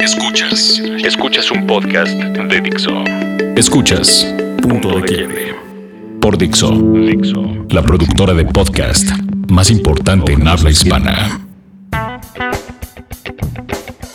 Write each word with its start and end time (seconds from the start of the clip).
Escuchas. 0.00 0.80
Escuchas 1.04 1.50
un 1.50 1.66
podcast 1.66 2.12
de 2.12 2.60
Dixo. 2.60 3.04
Escuchas 3.56 4.26
Punto 4.62 4.98
de 4.98 5.02
Quiebre. 5.06 5.54
Por 6.20 6.36
Dixo. 6.38 6.70
Dixo. 6.72 7.66
La 7.70 7.82
productora 7.82 8.34
de 8.34 8.44
podcast 8.46 9.08
más 9.48 9.70
importante 9.70 10.32
en 10.32 10.46
habla 10.48 10.70
hispana. 10.70 11.40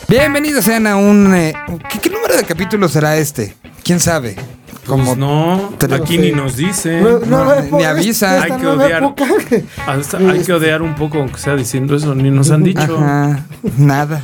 Bienvenidos 0.08 0.66
sean 0.66 0.88
a 0.88 0.96
un... 0.98 1.34
eh, 1.34 1.54
¿qué, 1.92 2.00
qué 2.00 2.10
número 2.10 2.36
de 2.38 2.44
capítulo 2.44 2.88
será 2.88 3.18
este? 3.18 3.56
¿Quién 3.84 4.00
sabe? 4.00 4.36
Como 4.86 5.04
Pues 5.06 5.18
no, 5.18 5.74
Tres- 5.80 6.00
aquí 6.00 6.18
ni 6.20 6.32
nos 6.32 6.56
dice. 6.58 7.02
No, 7.02 7.20
ni 7.56 7.68
época, 7.68 7.90
avisa. 7.90 8.42
Hay 8.44 8.52
que 8.52 8.68
odiar. 8.68 9.16
Hasta- 9.88 10.18
hay 10.20 10.42
que 10.42 10.54
odiar 10.54 10.82
un 10.84 10.94
poco, 10.94 11.18
aunque 11.20 11.40
sea 11.40 11.56
diciendo 11.56 11.96
eso, 11.96 12.14
ni 12.14 12.30
nos 12.30 12.52
han 12.52 12.64
dicho. 12.64 12.82
Ajá, 12.98 13.46
nada. 13.78 14.22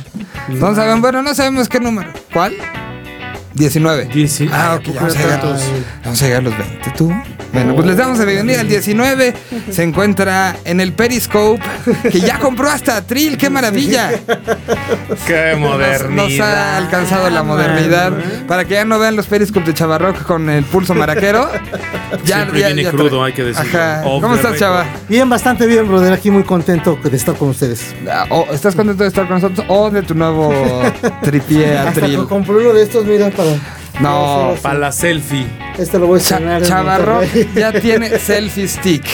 No 0.48 0.74
sabemos, 0.74 1.00
bueno, 1.00 1.22
no 1.22 1.34
sabemos 1.34 1.68
qué 1.68 1.80
número. 1.80 2.10
¿Cuál? 2.32 2.56
19. 3.54 4.08
Dieci- 4.10 4.48
Ah, 4.52 4.74
ok, 4.76 4.80
¿a 4.80 4.84
poco 4.84 4.94
vamos 5.00 5.16
a, 5.16 5.18
llegar, 5.22 5.40
vamos 6.04 6.22
a 6.22 6.24
llegar 6.24 6.40
a 6.40 6.42
los 6.42 6.58
20. 6.58 6.90
¿Tú? 6.96 7.12
Bueno, 7.52 7.74
pues 7.74 7.86
les 7.86 7.96
damos 7.98 8.18
la 8.18 8.24
bienvenida 8.24 8.60
al 8.60 8.68
19. 8.68 9.34
Se 9.70 9.82
encuentra 9.82 10.56
en 10.64 10.80
el 10.80 10.94
Periscope, 10.94 11.60
que 12.10 12.18
ya 12.20 12.38
compró 12.38 12.70
hasta 12.70 12.96
Atril. 12.96 13.36
¡Qué 13.36 13.50
maravilla! 13.50 14.10
Qué 15.26 15.50
Nos, 15.52 15.60
modernidad. 15.60 16.08
nos 16.38 16.40
ha 16.40 16.76
alcanzado 16.78 17.28
la 17.28 17.42
modernidad. 17.42 18.12
Para 18.48 18.64
que 18.64 18.74
ya 18.74 18.86
no 18.86 18.98
vean 18.98 19.16
los 19.16 19.26
Periscopes 19.26 19.66
de 19.66 19.74
Chavarrock 19.74 20.22
con 20.22 20.48
el 20.48 20.64
pulso 20.64 20.94
maraquero. 20.94 21.50
Siempre 22.24 22.64
viene 22.72 22.84
crudo, 22.90 23.22
hay 23.22 23.34
que 23.34 23.44
decirlo. 23.44 23.78
¿Cómo 24.02 24.34
estás. 24.34 24.56
Chava? 24.58 24.86
Bien, 25.08 25.28
bastante 25.28 25.66
bien, 25.66 25.86
brother. 25.86 26.12
Aquí 26.14 26.30
muy 26.30 26.44
contento 26.44 26.98
de 27.02 27.16
estar 27.16 27.34
con 27.36 27.50
ustedes. 27.50 27.94
Ah, 28.10 28.26
o- 28.30 28.46
¿Estás 28.50 28.74
contento 28.74 29.02
de 29.02 29.08
estar 29.08 29.26
con 29.28 29.40
nosotros 29.40 29.66
o 29.68 29.90
de 29.90 30.00
tu 30.02 30.14
nuevo 30.14 30.52
tripié 31.22 31.76
Hasta 31.76 31.90
Atril? 32.00 32.20
que 32.20 32.26
compré 32.26 32.54
uno 32.56 32.72
de 32.72 32.82
estos, 32.82 33.04
mira, 33.04 33.28
para. 33.30 33.41
No, 34.00 34.54
Para 34.62 34.78
la 34.78 34.92
selfie. 34.92 35.46
Este 35.78 35.98
lo 35.98 36.06
voy 36.06 36.18
a 36.20 36.22
Cha- 36.22 36.60
Chavarro 36.62 37.20
ya 37.54 37.72
tiene 37.72 38.18
selfie 38.18 38.66
stick. 38.68 39.04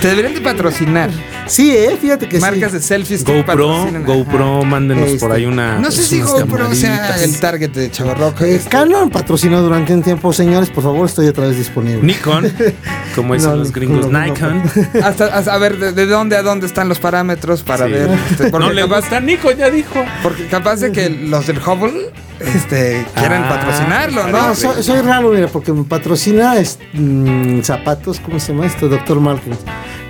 Te 0.00 0.08
deberían 0.08 0.34
de 0.34 0.40
patrocinar. 0.40 1.10
Sí, 1.46 1.70
eh, 1.76 1.96
fíjate 2.00 2.28
que 2.28 2.38
Marcas 2.40 2.70
sí. 2.72 2.78
de 2.78 2.82
selfie 2.82 3.18
stick. 3.18 3.34
GoPro, 3.34 3.68
patrocinan, 3.68 4.02
ajá. 4.04 4.12
GoPro, 4.14 4.64
mándenos 4.64 5.10
por 5.20 5.32
ahí 5.32 5.44
una. 5.44 5.78
No 5.78 5.90
sé 5.90 6.02
si 6.02 6.20
GoPro 6.20 6.74
sea 6.74 7.22
el 7.22 7.38
target 7.38 7.70
de 7.70 7.90
Chavarrock. 7.90 8.40
Eh, 8.42 8.56
este. 8.56 8.70
Canon 8.70 9.10
patrocinó 9.10 9.60
durante 9.62 9.92
un 9.92 10.02
tiempo, 10.02 10.32
señores, 10.32 10.70
por 10.70 10.82
favor, 10.84 11.06
estoy 11.06 11.26
otra 11.28 11.46
vez 11.46 11.56
disponible. 11.58 12.02
Nikon, 12.02 12.50
como 13.14 13.34
dicen 13.34 13.50
No, 13.50 13.56
los 13.56 13.72
gringos, 13.72 14.06
no, 14.10 14.18
no, 14.18 14.24
Nikon. 14.26 14.62
Hasta, 15.02 15.26
hasta- 15.26 15.54
a 15.54 15.58
ver, 15.58 15.78
de, 15.78 15.92
de 15.92 16.06
dónde 16.06 16.36
a 16.36 16.42
dónde 16.42 16.66
están 16.66 16.88
los 16.88 16.98
parámetros 16.98 17.62
para 17.62 17.86
Sí. 17.86 17.92
ver? 17.92 18.10
este, 18.30 18.46
porque, 18.50 18.66
No 18.66 18.72
le 18.72 18.82
capaz, 18.82 19.00
gusta 19.00 19.20
Nikon, 19.20 19.56
ya 19.56 19.70
dijo. 19.70 20.04
porque 20.22 20.46
capaz 20.46 20.76
de 20.80 20.92
que 20.92 21.10
los 21.10 21.46
del 21.46 21.58
Hubble 21.58 22.10
este, 22.40 23.06
quieren 23.14 23.42
Ah, 23.44 23.48
patrocinarlo, 23.50 24.26
¿no? 24.28 24.48
No, 24.48 24.54
soy, 24.54 24.82
soy 24.82 25.00
raro, 25.02 25.30
mira, 25.30 25.46
porque 25.48 25.72
me 25.72 25.84
patrocina 25.84 26.56
es, 26.58 26.78
mm, 26.94 27.60
zapatos, 27.62 28.18
¿cómo 28.20 28.40
se 28.40 28.52
llama 28.52 28.66
esto? 28.66 28.88
Doctor 28.88 29.20
Malkins. 29.20 29.58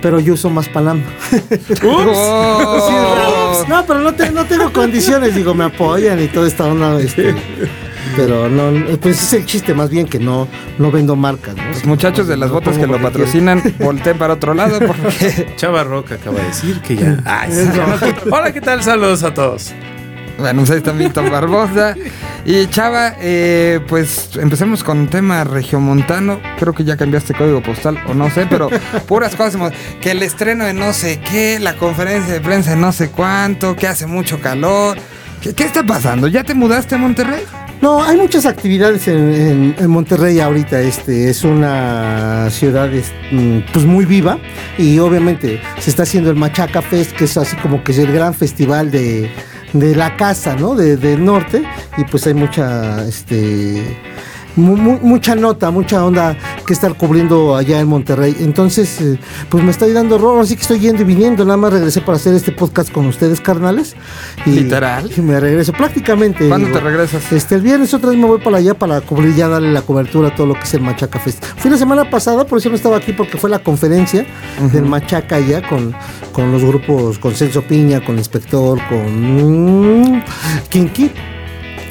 Pero 0.05 0.19
yo 0.19 0.35
uso 0.35 0.51
más 0.51 0.69
Panam. 0.69 1.01
Oh. 1.83 2.87
Sí. 2.87 3.65
No, 3.67 3.83
pero 3.87 4.01
no, 4.01 4.13
te- 4.13 4.29
no 4.29 4.45
tengo 4.45 4.71
condiciones, 4.71 5.33
digo, 5.33 5.55
me 5.55 5.63
apoyan 5.63 6.21
y 6.21 6.27
toda 6.27 6.47
esta 6.47 6.65
onda. 6.65 6.99
Este, 7.01 7.33
pero 8.15 8.47
no, 8.47 8.71
pues 8.97 9.19
es 9.23 9.33
el 9.33 9.45
chiste 9.47 9.73
más 9.73 9.89
bien 9.89 10.05
que 10.05 10.19
no, 10.19 10.47
no 10.77 10.91
vendo 10.91 11.15
marcas. 11.15 11.55
¿no? 11.55 11.63
Los 11.69 11.85
muchachos 11.85 12.27
de 12.27 12.37
las 12.37 12.49
No 12.49 12.55
botas 12.55 12.77
que 12.77 12.85
lo 12.85 13.01
patrocinan, 13.01 13.63
volteen 13.79 14.19
para 14.19 14.35
otro 14.35 14.53
lado 14.53 14.77
porque 14.85 15.53
Chava 15.55 15.83
Roca 15.83 16.15
acaba 16.15 16.37
de 16.39 16.45
decir 16.45 16.79
que 16.81 16.97
ya. 16.97 17.17
Ay, 17.25 17.51
sí. 17.51 17.67
Hola, 18.29 18.53
¿qué 18.53 18.61
tal? 18.61 18.83
Saludos 18.83 19.23
a 19.23 19.33
todos. 19.33 19.73
Bueno, 20.37 20.63
ahí 20.69 20.77
está 20.77 20.91
Milton 20.93 21.31
Barbosa. 21.31 21.95
Y 22.45 22.67
Chava, 22.67 23.15
eh, 23.19 23.79
pues 23.87 24.31
empecemos 24.35 24.83
con 24.83 24.99
un 24.99 25.07
tema 25.07 25.43
regiomontano. 25.43 26.39
Creo 26.59 26.73
que 26.73 26.83
ya 26.83 26.97
cambiaste 26.97 27.33
código 27.33 27.63
postal 27.63 27.97
o 28.07 28.13
no 28.13 28.29
sé, 28.29 28.45
pero 28.49 28.69
puras 29.07 29.35
cosas. 29.35 29.73
Que 30.01 30.11
el 30.11 30.21
estreno 30.21 30.65
de 30.65 30.73
no 30.73 30.93
sé 30.93 31.19
qué, 31.19 31.57
la 31.59 31.75
conferencia 31.77 32.33
de 32.33 32.41
prensa 32.41 32.71
de 32.71 32.77
no 32.77 32.91
sé 32.91 33.09
cuánto, 33.09 33.75
que 33.75 33.87
hace 33.87 34.05
mucho 34.05 34.39
calor. 34.41 34.97
¿Qué, 35.41 35.63
está 35.63 35.83
pasando? 35.83 36.27
¿Ya 36.27 36.43
te 36.43 36.53
mudaste 36.53 36.95
a 36.95 36.97
Monterrey? 36.97 37.43
No, 37.81 38.03
hay 38.03 38.17
muchas 38.17 38.45
actividades 38.45 39.07
en, 39.07 39.75
Monterrey 39.87 40.39
ahorita. 40.39 40.81
Este 40.81 41.29
es 41.29 41.43
una 41.43 42.49
ciudad 42.49 42.89
mm, 43.31 43.59
pues 43.71 43.85
muy 43.85 44.05
viva 44.05 44.39
y 44.77 44.97
obviamente 44.99 45.61
se 45.79 45.89
está 45.89 46.03
haciendo 46.03 46.29
el 46.29 46.35
Machaca 46.35 46.81
Fest, 46.81 47.11
que 47.11 47.25
es 47.25 47.37
así 47.37 47.55
como 47.57 47.83
que 47.83 47.91
es 47.91 47.99
el 47.99 48.11
gran 48.11 48.33
festival 48.33 48.91
de, 48.91 49.29
de 49.79 49.95
la 49.95 50.15
casa, 50.17 50.55
¿no? 50.55 50.75
De- 50.75 50.97
del 50.97 51.23
norte 51.23 51.63
y 51.97 52.03
pues 52.05 52.25
hay 52.27 52.33
mucha, 52.33 53.05
este, 53.05 53.97
mu- 54.55 54.77
mu- 54.77 54.99
mucha 55.01 55.35
nota, 55.35 55.71
mucha 55.71 56.03
onda 56.05 56.37
que 56.65 56.73
estar 56.73 56.95
cubriendo 56.95 57.55
allá 57.55 57.79
en 57.79 57.87
Monterrey. 57.87 58.35
Entonces, 58.39 58.99
eh, 59.01 59.19
pues 59.49 59.63
me 59.63 59.71
estoy 59.71 59.93
dando 59.93 60.15
horror, 60.15 60.41
así 60.41 60.55
que 60.55 60.61
estoy 60.61 60.79
yendo 60.79 61.01
y 61.01 61.05
viniendo. 61.05 61.43
Nada 61.45 61.57
más 61.57 61.73
regresé 61.73 62.01
para 62.01 62.17
hacer 62.17 62.33
este 62.33 62.51
podcast 62.51 62.91
con 62.91 63.05
ustedes, 63.05 63.41
carnales. 63.41 63.95
Y, 64.45 64.51
Literal. 64.51 65.09
Y 65.15 65.21
me 65.21 65.39
regreso 65.39 65.71
prácticamente. 65.73 66.47
¿Cuándo 66.47 66.67
digo, 66.67 66.79
te 66.79 66.83
regresas? 66.83 67.31
este, 67.31 67.55
el 67.55 67.61
viernes 67.61 67.93
otra 67.93 68.09
vez 68.09 68.19
me 68.19 68.25
voy 68.25 68.39
para 68.39 68.57
allá 68.57 68.73
para 68.73 69.01
cubrir 69.01 69.35
ya 69.35 69.47
darle 69.47 69.71
la 69.71 69.81
cobertura 69.81 70.29
a 70.29 70.35
todo 70.35 70.47
lo 70.47 70.53
que 70.55 70.61
es 70.63 70.73
el 70.73 70.81
Machaca 70.81 71.19
Fest. 71.19 71.43
Fui 71.57 71.69
la 71.71 71.77
semana 71.77 72.09
pasada, 72.09 72.45
por 72.45 72.57
eso 72.59 72.69
no 72.69 72.75
estaba 72.75 72.97
aquí, 72.97 73.13
porque 73.13 73.37
fue 73.37 73.49
la 73.49 73.59
conferencia 73.59 74.25
del 74.71 74.85
Machaca 74.85 75.35
allá 75.37 75.67
con, 75.67 75.93
con 76.31 76.51
los 76.51 76.63
grupos, 76.63 77.19
con 77.19 77.33
Celso 77.33 77.61
Piña, 77.61 78.03
con 78.03 78.17
Inspector, 78.17 78.79
con 78.89 80.11
mm, 80.15 80.23
Kinky 80.69 81.11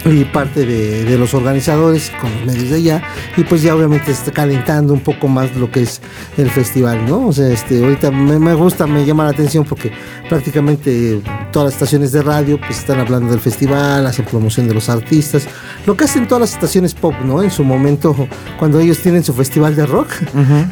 y 0.05 0.25
parte 0.25 0.67
de, 0.67 1.05
de 1.05 1.19
los 1.19 1.35
organizadores 1.35 2.13
con 2.21 2.31
los 2.31 2.47
medios 2.47 2.71
de 2.71 2.77
allá 2.77 3.03
y 3.37 3.45
pues 3.45 3.63
ya 3.63 3.75
obviamente 3.75 4.11
está 4.11 4.33
calentando 4.33 4.93
un 4.93 5.01
poco 5.01 5.29
más 5.29 5.55
lo 5.57 5.71
que 5.71 5.83
es 5.83 6.01
el 6.37 6.51
festival, 6.51 7.07
¿no? 7.07 7.29
O 7.29 7.33
sea, 7.33 7.49
este, 7.49 7.83
ahorita 7.83 8.11
me, 8.11 8.39
me 8.39 8.55
gusta, 8.55 8.87
me 8.87 9.05
llama 9.05 9.25
la 9.25 9.31
atención 9.31 9.65
porque 9.65 9.93
prácticamente 10.29 11.21
todas 11.53 11.67
las 11.67 11.75
estaciones 11.75 12.13
de 12.13 12.23
radio 12.23 12.59
pues 12.59 12.79
están 12.79 13.01
hablando 13.01 13.31
del 13.31 13.41
festival, 13.41 14.07
hacen 14.07 14.25
promoción 14.25 14.69
de 14.69 14.75
los 14.75 14.89
artistas, 14.89 15.47
lo 15.87 15.97
que 15.97 16.05
hacen 16.05 16.27
todas 16.29 16.43
las 16.43 16.53
estaciones 16.53 16.95
pop, 16.95 17.15
¿no? 17.25 17.43
En 17.43 17.51
su 17.51 17.65
momento 17.65 18.15
cuando 18.59 18.81
ellos 18.81 18.99
tienen 18.99 19.25
su 19.25 19.33
festival 19.33 19.75
de 19.77 19.87
rock, 19.87 20.09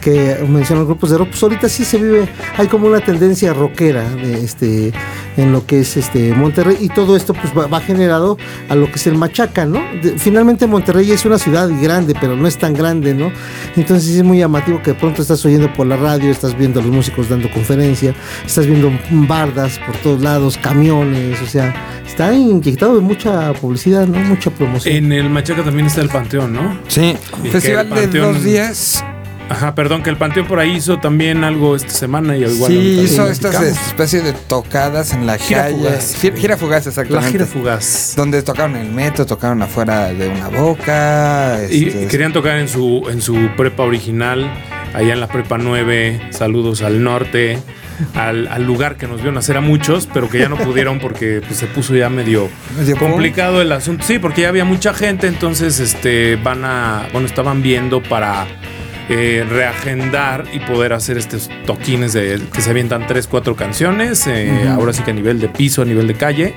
que 0.01 0.45
mencionan 0.49 0.85
grupos 0.85 1.11
de 1.11 1.19
rock, 1.19 1.29
pues 1.31 1.43
ahorita 1.43 1.69
sí 1.69 1.85
se 1.85 1.99
vive, 1.99 2.29
hay 2.57 2.67
como 2.67 2.87
una 2.87 3.01
tendencia 3.01 3.55
rockera 3.55 4.09
de 4.11 4.45
este 4.45 4.93
en 5.37 5.53
lo 5.53 5.65
que 5.65 5.81
es 5.81 5.97
este 5.97 6.35
Monterrey 6.35 6.77
y 6.81 6.89
todo 6.89 7.17
esto 7.17 7.33
pues 7.33 7.57
va, 7.57 7.67
va 7.67 7.81
generado 7.81 8.37
a 8.69 8.75
lo 8.75 8.87
que 8.87 8.97
es 8.97 9.07
el 9.07 9.17
Machaca, 9.23 9.65
¿no? 9.65 9.81
De- 10.03 10.19
finalmente 10.19 10.67
Monterrey 10.67 11.13
es 11.13 11.25
una 11.25 11.39
ciudad 11.39 11.71
grande, 11.81 12.13
pero 12.21 12.35
no 12.37 12.49
es 12.49 12.59
tan 12.59 12.75
grande, 12.75 13.15
¿no? 13.15 13.31
Entonces 13.77 14.17
es 14.17 14.25
muy 14.25 14.39
llamativo 14.39 14.83
que 14.83 14.93
de 14.95 14.99
pronto 14.99 15.23
estás 15.23 15.45
oyendo 15.45 15.73
por 15.73 15.87
la 15.87 15.97
radio, 15.97 16.29
estás 16.31 16.59
viendo 16.59 16.81
a 16.81 16.83
los 16.83 16.91
músicos 16.93 17.29
dando 17.29 17.49
conferencia, 17.51 18.15
estás 18.45 18.67
viendo 18.67 18.91
bardas 19.29 19.79
por 19.87 19.97
todos 19.99 20.21
lados, 20.23 20.59
camiones, 20.61 21.41
o 21.41 21.47
sea, 21.47 21.73
está 22.05 22.35
inyectado 22.35 22.97
de 22.97 23.01
mucha 23.01 23.53
publicidad, 23.53 24.09
¿no? 24.09 24.19
Mucha 24.19 24.51
promoción. 24.51 24.97
En 24.97 25.13
el 25.13 25.31
Machaca 25.31 25.63
también 25.63 25.87
está 25.87 26.01
el 26.01 26.09
Panteón, 26.09 26.53
¿no? 26.53 26.81
Sí, 26.89 27.15
Y 27.45 27.49
festival 27.49 27.89
de 27.91 28.07
dos 28.09 28.43
días. 28.43 29.05
Ajá, 29.53 29.75
perdón, 29.75 30.03
que 30.03 30.11
el 30.11 30.17
Panteón 30.17 30.47
por 30.47 30.59
ahí 30.59 30.73
hizo 30.77 30.99
también 30.99 31.45
algo 31.45 31.77
esta 31.77 31.91
semana 31.91 32.37
y 32.37 32.45
igual. 32.45 32.73
sí, 32.73 33.01
hizo 33.05 33.29
estas 33.29 33.61
especies 33.61 34.25
de 34.25 34.33
tocadas 34.33 35.13
en 35.13 35.27
la 35.27 35.37
Gira 35.39 35.65
calle. 35.65 35.77
fugaz. 35.77 36.17
Gira, 36.21 36.37
gira 36.37 36.57
fugaz, 36.57 36.85
La 36.87 36.91
exactamente. 36.91 37.31
gira 37.33 37.47
fugaz. 37.47 38.15
Donde 38.17 38.43
tocaron 38.43 38.77
en 38.77 38.87
el 38.87 38.93
metro, 38.93 39.27
tocaron 39.27 39.61
afuera 39.63 40.13
de 40.13 40.29
una 40.29 40.49
boca. 40.49 41.59
Y 41.71 41.89
este, 41.89 42.07
querían 42.09 42.33
tocar 42.33 42.57
en 42.59 42.69
su, 42.69 43.07
en 43.11 43.21
su 43.21 43.51
prepa 43.57 43.83
original, 43.83 44.51
allá 44.95 45.13
en 45.13 45.21
la 45.21 45.29
prepa 45.29 45.59
9. 45.59 46.29
Saludos 46.31 46.81
al 46.83 47.03
norte, 47.03 47.59
al, 48.15 48.49
al 48.49 48.65
lugar 48.65 48.97
que 48.97 49.07
nos 49.07 49.23
vio 49.23 49.33
nacer 49.33 49.57
a 49.57 49.61
muchos, 49.61 50.09
pero 50.13 50.31
que 50.31 50.39
ya 50.39 50.49
no 50.49 50.57
pudieron 50.57 50.99
porque 50.99 51.43
pues, 51.47 51.59
se 51.59 51.67
puso 51.67 51.95
ya 51.95 52.09
medio 52.09 52.49
medio 52.79 52.97
complicado 52.97 53.61
el 53.61 53.71
asunto. 53.73 54.05
Sí, 54.07 54.19
porque 54.19 54.43
ya 54.43 54.49
había 54.49 54.65
mucha 54.65 54.95
gente, 54.95 55.27
entonces 55.27 55.79
este 55.79 56.37
van 56.37 56.65
a, 56.65 57.07
bueno, 57.13 57.27
estaban 57.27 57.63
viendo 57.63 58.03
para 58.03 58.47
eh, 59.09 59.45
reagendar 59.49 60.45
y 60.53 60.59
poder 60.61 60.93
hacer 60.93 61.19
estos 61.19 61.49
toquines 61.67 62.13
de 62.13 62.41
que 62.53 62.61
se 62.63 62.71
avientan 62.71 63.07
tres, 63.07 63.27
cuatro 63.27 63.57
canciones, 63.57 64.27
eh, 64.27 64.69
ahora 64.69 64.93
sí 64.93 65.03
que 65.03 65.11
a 65.11 65.15
nivel 65.15 65.41
de 65.41 65.49
piso, 65.49 65.83
a 65.83 65.85
nivel 65.85 66.07
de 66.07 66.15
calle. 66.15 66.55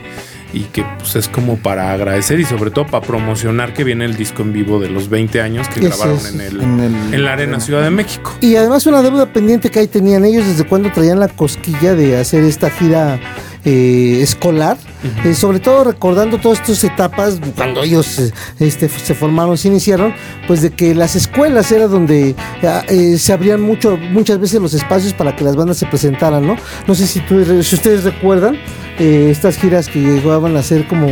Y 0.53 0.61
que 0.71 0.85
pues 0.99 1.17
es 1.17 1.27
como 1.27 1.57
para 1.57 1.91
agradecer 1.91 2.39
y 2.39 2.45
sobre 2.45 2.71
todo 2.71 2.85
para 2.87 3.05
promocionar 3.05 3.73
que 3.73 3.83
viene 3.83 4.05
el 4.05 4.15
disco 4.15 4.41
en 4.41 4.53
vivo 4.53 4.79
de 4.79 4.87
los 4.89 5.09
20 5.09 5.41
años 5.41 5.67
que 5.67 5.81
Eso 5.81 5.89
grabaron 5.89 6.15
es. 6.17 6.33
en, 6.33 6.39
el, 6.39 6.61
En 6.61 6.79
el- 6.79 7.13
en 7.13 7.25
la 7.25 7.33
Arena 7.33 7.59
Ciudad 7.59 7.81
de 7.83 7.89
México. 7.89 8.31
Y 8.39 8.55
además 8.55 8.85
una 8.85 9.01
deuda 9.01 9.25
pendiente 9.33 9.69
que 9.69 9.79
ahí 9.79 9.87
tenían 9.87 10.23
ellos 10.23 10.45
desde 10.47 10.63
cuando 10.63 10.89
traían 10.93 11.19
la 11.19 11.27
cosquilla 11.27 11.93
de 11.93 12.17
hacer 12.17 12.45
esta 12.45 12.69
gira 12.69 13.19
eh, 13.65 14.19
escolar, 14.21 14.77
eh, 15.23 15.33
sobre 15.33 15.59
todo 15.59 15.83
recordando 15.83 16.37
todas 16.39 16.59
estas 16.59 16.83
etapas 16.83 17.39
cuando 17.55 17.83
ellos 17.83 18.19
eh, 18.19 18.31
este, 18.59 18.89
se 18.89 19.13
formaron, 19.13 19.57
se 19.57 19.67
iniciaron, 19.67 20.13
pues 20.47 20.61
de 20.61 20.71
que 20.71 20.93
las 20.95 21.15
escuelas 21.15 21.71
era 21.71 21.87
donde 21.87 22.35
ah, 22.63 22.83
eh, 22.87 23.17
se 23.17 23.33
abrían 23.33 23.61
mucho, 23.61 23.97
muchas 23.97 24.39
veces 24.39 24.61
los 24.61 24.73
espacios 24.73 25.13
para 25.13 25.35
que 25.35 25.43
las 25.43 25.55
bandas 25.55 25.77
se 25.77 25.85
presentaran, 25.85 26.45
¿no? 26.45 26.55
No 26.87 26.95
sé 26.95 27.07
si, 27.07 27.19
tú, 27.21 27.43
si 27.63 27.75
ustedes 27.75 28.03
recuerdan, 28.03 28.57
eh, 28.97 29.27
estas 29.29 29.57
giras 29.57 29.89
que 29.89 29.99
llegaban 29.99 30.55
a 30.55 30.63
ser 30.63 30.87
como 30.87 31.07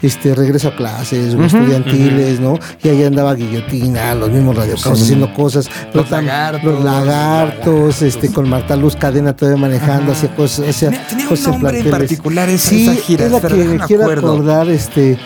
este 0.00 0.34
regreso 0.34 0.68
a 0.68 0.76
clases 0.76 1.34
o 1.34 1.42
estudiantiles, 1.44 2.40
¿no? 2.40 2.58
Y 2.82 2.88
ahí 2.88 3.04
andaba 3.04 3.34
Guillotina, 3.34 4.14
los 4.14 4.30
mismos 4.30 4.56
radiocaos 4.56 5.02
haciendo 5.02 5.32
cosas. 5.34 5.68
Los 5.92 6.10
lagartos. 6.10 6.64
Los 6.64 6.84
lagartos, 6.84 8.02
este, 8.02 8.32
con 8.32 8.48
Marta 8.48 8.76
Luz 8.76 8.96
Cadena 8.96 9.36
todavía 9.36 9.60
manejando, 9.60 10.12
hacía 10.12 10.34
cosas. 10.34 10.68
hacía 10.68 10.90
Tenía- 11.08 11.26
cosas 11.28 11.46
en 11.46 11.52
nombre 11.52 11.78
en 11.80 11.90
particular 11.90 12.48
esa- 12.48 12.70
sí, 12.70 12.88
esa 12.88 12.94
gira, 13.02 13.27
es 13.28 13.42
la 13.42 13.48
pero 13.48 13.56
que 13.56 13.64
me 13.64 13.78
quiero 13.86 14.02
acuerdo. 14.04 14.32
acordar, 14.32 14.68
este. 14.68 15.18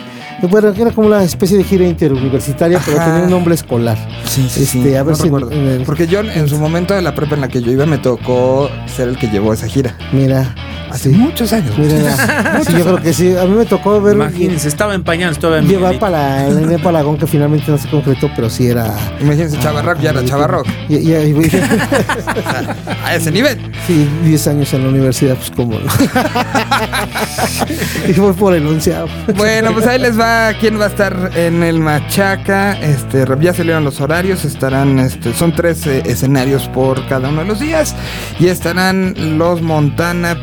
Bueno, 0.50 0.72
que 0.72 0.82
era 0.82 0.90
como 0.90 1.06
una 1.06 1.22
especie 1.22 1.56
de 1.56 1.62
gira 1.62 1.87
interuniversitaria, 1.87 2.81
pero 2.84 2.99
Ajá. 2.99 3.10
tenía 3.10 3.25
un 3.25 3.31
nombre 3.31 3.54
escolar. 3.54 3.96
Sí, 4.25 4.49
sí, 4.49 4.66
sí. 4.66 4.78
Este, 4.81 4.99
a 4.99 5.02
ver 5.04 5.12
no 5.12 5.16
si 5.16 5.22
recuerdo. 5.25 5.52
en 5.52 5.69
el- 5.69 5.82
Porque 5.84 6.06
yo 6.08 6.20
en 6.20 6.49
su 6.49 6.58
momento 6.58 6.94
de 6.94 7.02
la 7.02 7.14
prepa 7.14 7.37
en 7.37 7.43
la 7.43 7.49
que 7.49 7.62
yo 7.62 7.70
iba 7.70 7.87
me 7.87 7.99
tocó 7.99 8.69
ser 8.87 9.08
el 9.08 9.19
que 9.19 9.28
llevó 9.28 9.52
esa 9.52 9.69
gira. 9.69 9.94
Mira, 10.12 10.52
Hace 10.93 11.11
sí. 11.11 11.17
muchos 11.17 11.53
años. 11.53 11.77
Mira, 11.79 12.61
sí, 12.67 12.73
yo 12.73 12.85
creo 12.85 13.03
que 13.03 13.12
sí. 13.12 13.37
A 13.37 13.44
mí 13.44 13.55
me 13.56 13.65
tocó 13.65 14.00
ver 14.00 14.15
Imagínense, 14.15 14.69
estaba 14.69 14.94
en 14.94 15.03
pañales 15.03 15.39
todavía. 15.39 15.69
llevar 15.69 15.99
para 15.99 16.49
la 16.49 16.61
línea 16.61 16.79
Palagón 16.79 17.17
que 17.19 17.27
finalmente 17.27 17.71
no 17.71 17.79
se 17.79 17.89
concretó, 17.89 18.31
pero 18.37 18.50
sí 18.50 18.67
era. 18.67 18.94
Imagínense, 19.21 19.59
Chavarrock 19.59 20.00
ya 20.00 20.11
era 20.11 20.25
Chavarrock. 20.25 20.67
Y, 20.89 20.97
y- 20.97 21.12
y- 21.12 21.50
A 23.05 23.15
ese 23.17 23.31
nivel. 23.31 23.59
sí, 23.87 24.09
10 24.25 24.47
años 24.49 24.73
en 24.75 24.85
la 24.85 24.89
universidad, 24.91 25.35
pues 25.37 25.50
cómo 25.50 25.79
no. 25.79 25.87
y 28.09 28.12
fue 28.12 28.35
por 28.35 28.55
el 28.55 28.67
onceavo. 28.67 29.09
Bueno, 29.37 29.73
pues 29.73 29.87
ahí 29.87 29.99
les 29.99 30.19
va 30.19 30.53
quién 30.61 30.81
va 30.81 30.85
a 30.85 30.88
estar 30.88 31.31
en 31.35 31.62
el 31.62 31.81
Machaca. 31.81 32.73
Este, 32.81 33.25
ya 33.41 33.53
se 33.55 33.65
leon 33.65 33.85
los 33.85 34.00
horarios. 34.00 34.45
Estarán, 34.45 34.99
este, 34.99 35.33
son 35.35 35.55
tres 35.55 35.87
eh, 35.87 36.03
escenarios 36.06 36.69
por 36.69 37.06
cada 37.09 37.29
uno 37.29 37.43
de 37.43 37.49
los 37.49 37.61
días. 37.61 37.95
Y 38.38 38.49
estarán 38.49 39.15
los 39.38 39.62
Montana, 39.62 40.37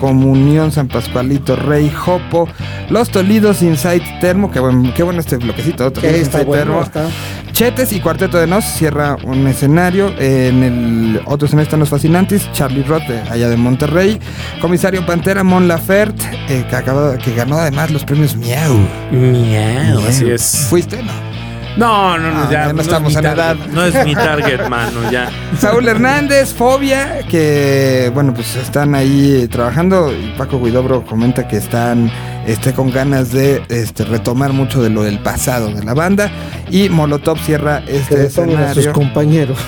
Comunión, 0.00 0.72
San 0.72 0.88
Pascualito, 0.88 1.56
Rey, 1.56 1.90
Jopo, 1.90 2.48
Los 2.90 3.10
Tolidos, 3.10 3.62
Insight 3.62 4.02
Termo. 4.20 4.50
Qué, 4.50 4.60
buen, 4.60 4.92
qué 4.92 5.02
bueno 5.02 5.20
este 5.20 5.36
bloquecito. 5.36 5.86
Está 5.86 6.16
Insight 6.16 6.46
bueno, 6.46 6.64
Termo. 6.64 6.82
está. 6.82 7.08
Chetes 7.52 7.92
y 7.92 8.00
Cuarteto 8.00 8.38
de 8.38 8.46
Nos 8.46 8.64
cierra 8.64 9.16
un 9.24 9.46
escenario. 9.46 10.12
En 10.18 10.62
el 10.62 11.20
otro 11.24 11.46
escenario 11.46 11.64
están 11.64 11.80
los 11.80 11.88
fascinantes. 11.88 12.50
Charlie 12.52 12.82
Roth, 12.82 13.06
de 13.08 13.20
allá 13.30 13.48
de 13.48 13.56
Monterrey. 13.56 14.20
Comisario 14.60 15.04
Pantera, 15.06 15.42
Mon 15.42 15.66
Laferte, 15.66 16.24
eh, 16.48 16.66
que, 16.68 17.22
que 17.24 17.34
ganó 17.34 17.58
además 17.58 17.90
los 17.90 18.04
premios 18.04 18.36
Miau. 18.36 18.76
Miau, 19.10 19.98
así 20.06 20.30
es. 20.30 20.66
¿Fuiste? 20.68 21.02
No. 21.02 21.35
No, 21.76 22.16
no, 22.16 22.30
no, 22.30 22.42
Ah, 22.44 22.48
ya. 22.50 22.72
no 22.72 22.80
es 22.80 22.86
estamos 22.86 23.12
mi 23.12 23.16
en 23.18 23.22
target, 23.22 23.38
edad. 23.38 23.56
No 23.72 23.84
es 23.84 24.04
mi 24.06 24.14
target, 24.14 24.68
mano, 24.68 25.10
ya. 25.10 25.28
Saúl 25.58 25.86
Hernández, 25.86 26.54
Fobia, 26.54 27.18
que 27.28 28.10
bueno, 28.14 28.32
pues 28.32 28.56
están 28.56 28.94
ahí 28.94 29.46
trabajando. 29.50 30.12
Y 30.12 30.32
Paco 30.38 30.58
Guidobro 30.62 31.04
comenta 31.04 31.46
que 31.46 31.58
están 31.58 32.10
este, 32.46 32.72
con 32.72 32.90
ganas 32.90 33.32
de 33.32 33.62
este, 33.68 34.04
retomar 34.04 34.52
mucho 34.52 34.82
de 34.82 34.90
lo 34.90 35.02
del 35.02 35.18
pasado 35.18 35.68
de 35.72 35.84
la 35.84 35.94
banda. 35.94 36.30
Y 36.70 36.88
Molotov 36.88 37.38
cierra 37.38 37.84
Que 37.84 37.96
este 37.96 38.16
detonen 38.16 38.56
a 38.56 38.68
sus 38.68 38.78
escenario. 38.78 38.92
compañeros. 38.92 39.58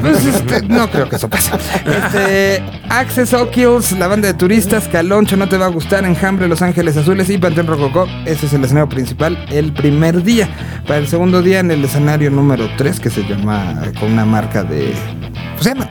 Pues, 0.00 0.24
este, 0.26 0.62
no 0.68 0.88
creo 0.90 1.08
que 1.08 1.16
eso 1.16 1.28
pase. 1.28 1.50
Este, 1.86 2.62
Access 2.88 3.32
O'Kills, 3.34 3.92
la 3.92 4.06
banda 4.06 4.28
de 4.28 4.34
turistas, 4.34 4.88
Caloncho, 4.88 5.36
no 5.36 5.48
te 5.48 5.56
va 5.56 5.66
a 5.66 5.68
gustar, 5.70 6.04
Enjambre, 6.04 6.48
Los 6.48 6.62
Ángeles 6.62 6.96
Azules 6.96 7.28
y 7.30 7.38
Panteón 7.38 7.66
Rococó. 7.66 8.06
Ese 8.24 8.46
es 8.46 8.52
el 8.52 8.64
escenario 8.64 8.88
principal 8.88 9.44
el 9.50 9.72
primer 9.72 10.22
día. 10.22 10.48
Para 10.86 10.98
el 10.98 11.08
segundo 11.08 11.42
día 11.42 11.60
en 11.60 11.70
el 11.70 11.84
escenario 11.84 12.30
número 12.30 12.68
3, 12.76 13.00
que 13.00 13.10
se 13.10 13.22
llama 13.24 13.82
con 13.98 14.12
una 14.12 14.24
marca 14.24 14.62
de. 14.62 14.92
Pues 15.54 15.64
se 15.64 15.70
llama 15.70 15.88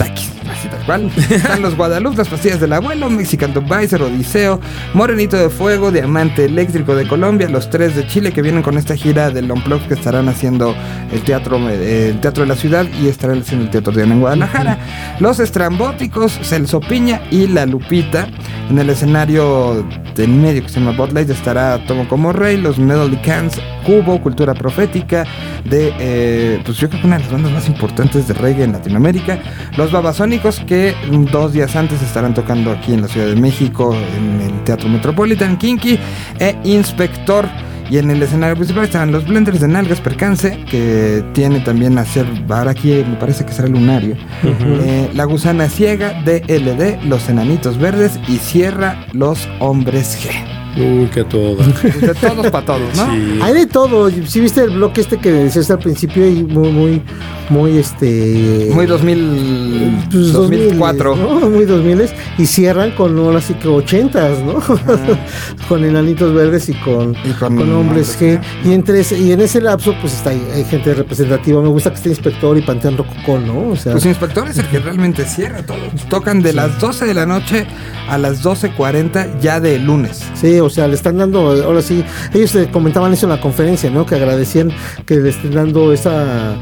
tal 0.69 0.85
cual. 0.85 1.11
Están 1.29 1.61
los 1.61 1.75
Guadalupe, 1.75 2.17
las 2.17 2.27
pastillas 2.27 2.59
del 2.59 2.73
abuelo, 2.73 3.09
Mexican 3.09 3.51
Advisor, 3.55 4.03
Odiseo, 4.03 4.59
Morenito 4.93 5.37
de 5.37 5.49
Fuego, 5.49 5.91
Diamante 5.91 6.45
Eléctrico 6.45 6.95
de 6.95 7.07
Colombia, 7.07 7.49
los 7.49 7.69
tres 7.69 7.95
de 7.95 8.05
Chile 8.07 8.31
que 8.31 8.41
vienen 8.41 8.63
con 8.63 8.77
esta 8.77 8.95
gira 8.95 9.29
del 9.31 9.51
Unplugged 9.51 9.87
que 9.87 9.93
estarán 9.93 10.29
haciendo 10.29 10.75
el 11.11 11.21
teatro, 11.21 11.57
el 11.69 12.19
teatro 12.19 12.43
de 12.43 12.49
la 12.49 12.55
ciudad 12.55 12.85
y 13.01 13.07
estarán 13.07 13.39
haciendo 13.41 13.65
el 13.65 13.71
teatro 13.71 13.93
Diana 13.93 14.13
en 14.13 14.21
Guadalajara. 14.21 14.77
Los 15.19 15.39
Estrambóticos, 15.39 16.33
Celso 16.43 16.79
Piña 16.79 17.21
y 17.31 17.47
La 17.47 17.65
Lupita. 17.65 18.27
En 18.69 18.79
el 18.79 18.89
escenario 18.89 19.85
del 20.15 20.29
medio 20.29 20.63
que 20.63 20.69
se 20.69 20.79
llama 20.79 20.97
Botlight 20.97 21.29
estará 21.29 21.85
Tomo 21.85 22.07
como 22.07 22.33
Rey, 22.33 22.57
los 22.57 22.79
Medley 22.79 23.17
Cans, 23.17 23.61
Cubo, 23.85 24.19
Cultura 24.21 24.55
Profética, 24.55 25.25
de 25.65 25.93
eh, 25.99 26.61
pues 26.65 26.77
yo 26.77 26.89
creo 26.89 27.01
que 27.01 27.07
una 27.07 27.17
de 27.17 27.23
las 27.23 27.31
bandas 27.31 27.51
más 27.51 27.67
importantes 27.67 28.27
de 28.27 28.33
reggae 28.33 28.63
en 28.63 28.71
Latinoamérica. 28.71 29.39
Los 29.77 29.91
Babasónicos 29.91 30.59
que 30.61 30.95
dos 31.31 31.53
días 31.53 31.75
antes 31.75 32.01
estarán 32.01 32.33
tocando 32.33 32.71
aquí 32.71 32.93
en 32.93 33.03
la 33.03 33.07
Ciudad 33.07 33.27
de 33.27 33.35
México 33.35 33.95
en 33.95 34.41
el 34.41 34.63
Teatro 34.63 34.89
Metropolitan, 34.89 35.57
Kinky 35.57 35.99
e 36.39 36.55
Inspector. 36.63 37.47
Y 37.89 37.97
en 37.97 38.09
el 38.09 38.21
escenario 38.21 38.55
principal 38.55 38.85
están 38.85 39.11
los 39.11 39.27
Blenders 39.27 39.59
de 39.59 39.67
Nalgas 39.67 40.01
Percance, 40.01 40.57
que 40.69 41.23
tiene 41.33 41.59
también 41.59 41.97
a 41.97 42.01
hacer, 42.01 42.25
ahora 42.49 42.71
aquí 42.71 43.03
me 43.07 43.15
parece 43.15 43.45
que 43.45 43.53
será 43.53 43.67
Lunario. 43.67 44.15
Eh, 44.43 45.09
la 45.13 45.25
Gusana 45.25 45.69
Ciega, 45.69 46.21
DLD, 46.23 47.03
Los 47.05 47.29
Enanitos 47.29 47.77
Verdes 47.77 48.19
y 48.27 48.37
cierra 48.37 49.05
Los 49.13 49.47
Hombres 49.59 50.17
G. 50.21 50.64
Uy, 50.77 51.09
qué 51.13 51.23
todo. 51.23 51.55
De 51.55 52.13
todos 52.19 52.51
para 52.51 52.65
todos, 52.65 52.95
¿no? 52.97 53.05
Sí. 53.13 53.39
Hay 53.41 53.53
de 53.53 53.65
todo. 53.65 54.09
Si 54.09 54.39
viste 54.41 54.61
el 54.63 54.71
bloque 54.71 55.01
este 55.01 55.17
que 55.17 55.31
decías 55.31 55.71
al 55.71 55.79
principio 55.79 56.27
y 56.29 56.43
muy, 56.43 56.69
muy, 56.71 57.01
muy 57.49 57.77
este. 57.77 58.69
Muy 58.73 58.85
2000, 58.85 60.07
pues, 60.11 60.33
2004. 60.33 61.15
2000, 61.15 61.39
¿no? 61.41 61.49
Muy 61.49 61.65
2000 61.65 62.09
y 62.37 62.45
cierran 62.45 62.91
con 62.91 63.17
ahora 63.17 63.39
sí 63.39 63.53
que 63.53 63.69
80s, 63.69 64.43
¿no? 64.43 64.55
con 65.69 65.83
enanitos 65.85 66.33
verdes 66.33 66.67
y 66.69 66.73
con, 66.73 67.15
Y 67.23 67.31
con 67.39 67.55
con 67.55 67.71
hombres 67.73 68.19
G. 68.19 68.39
Y 68.65 68.73
entre 68.73 68.99
ese- 68.99 69.17
y 69.17 69.31
en 69.31 69.41
ese 69.41 69.61
lapso, 69.61 69.95
pues 70.01 70.13
está 70.13 70.31
hay, 70.31 70.41
hay 70.53 70.65
gente 70.65 70.93
representativa. 70.93 71.61
Me 71.61 71.69
gusta 71.69 71.89
que 71.91 71.95
esté 71.97 72.09
Inspector 72.09 72.57
y 72.57 72.61
Panteón 72.61 72.97
Rococó, 72.97 73.39
¿no? 73.39 73.69
O 73.69 73.75
sea, 73.75 73.93
Pues 73.93 74.05
Inspector 74.05 74.49
es 74.49 74.57
el 74.57 74.67
que 74.67 74.79
realmente 74.79 75.23
cierra 75.25 75.63
todo. 75.65 75.77
Tocan 76.09 76.41
de 76.41 76.51
las 76.53 76.79
12 76.81 77.05
de 77.05 77.13
la 77.13 77.25
noche 77.25 77.65
a 78.09 78.17
las 78.17 78.43
12.40 78.43 79.39
ya 79.39 79.59
de 79.59 79.79
lunes. 79.79 80.23
Sí, 80.35 80.59
o 80.65 80.69
sea, 80.69 80.87
le 80.87 80.95
están 80.95 81.17
dando, 81.17 81.39
ahora 81.63 81.81
sí, 81.81 82.03
ellos 82.33 82.55
comentaban 82.71 83.13
eso 83.13 83.25
en 83.25 83.31
la 83.31 83.41
conferencia, 83.41 83.89
¿no? 83.89 84.05
Que 84.05 84.15
agradecían 84.15 84.71
que 85.05 85.15
le 85.17 85.29
estén 85.29 85.51
dando 85.53 85.91
esa, 85.93 86.55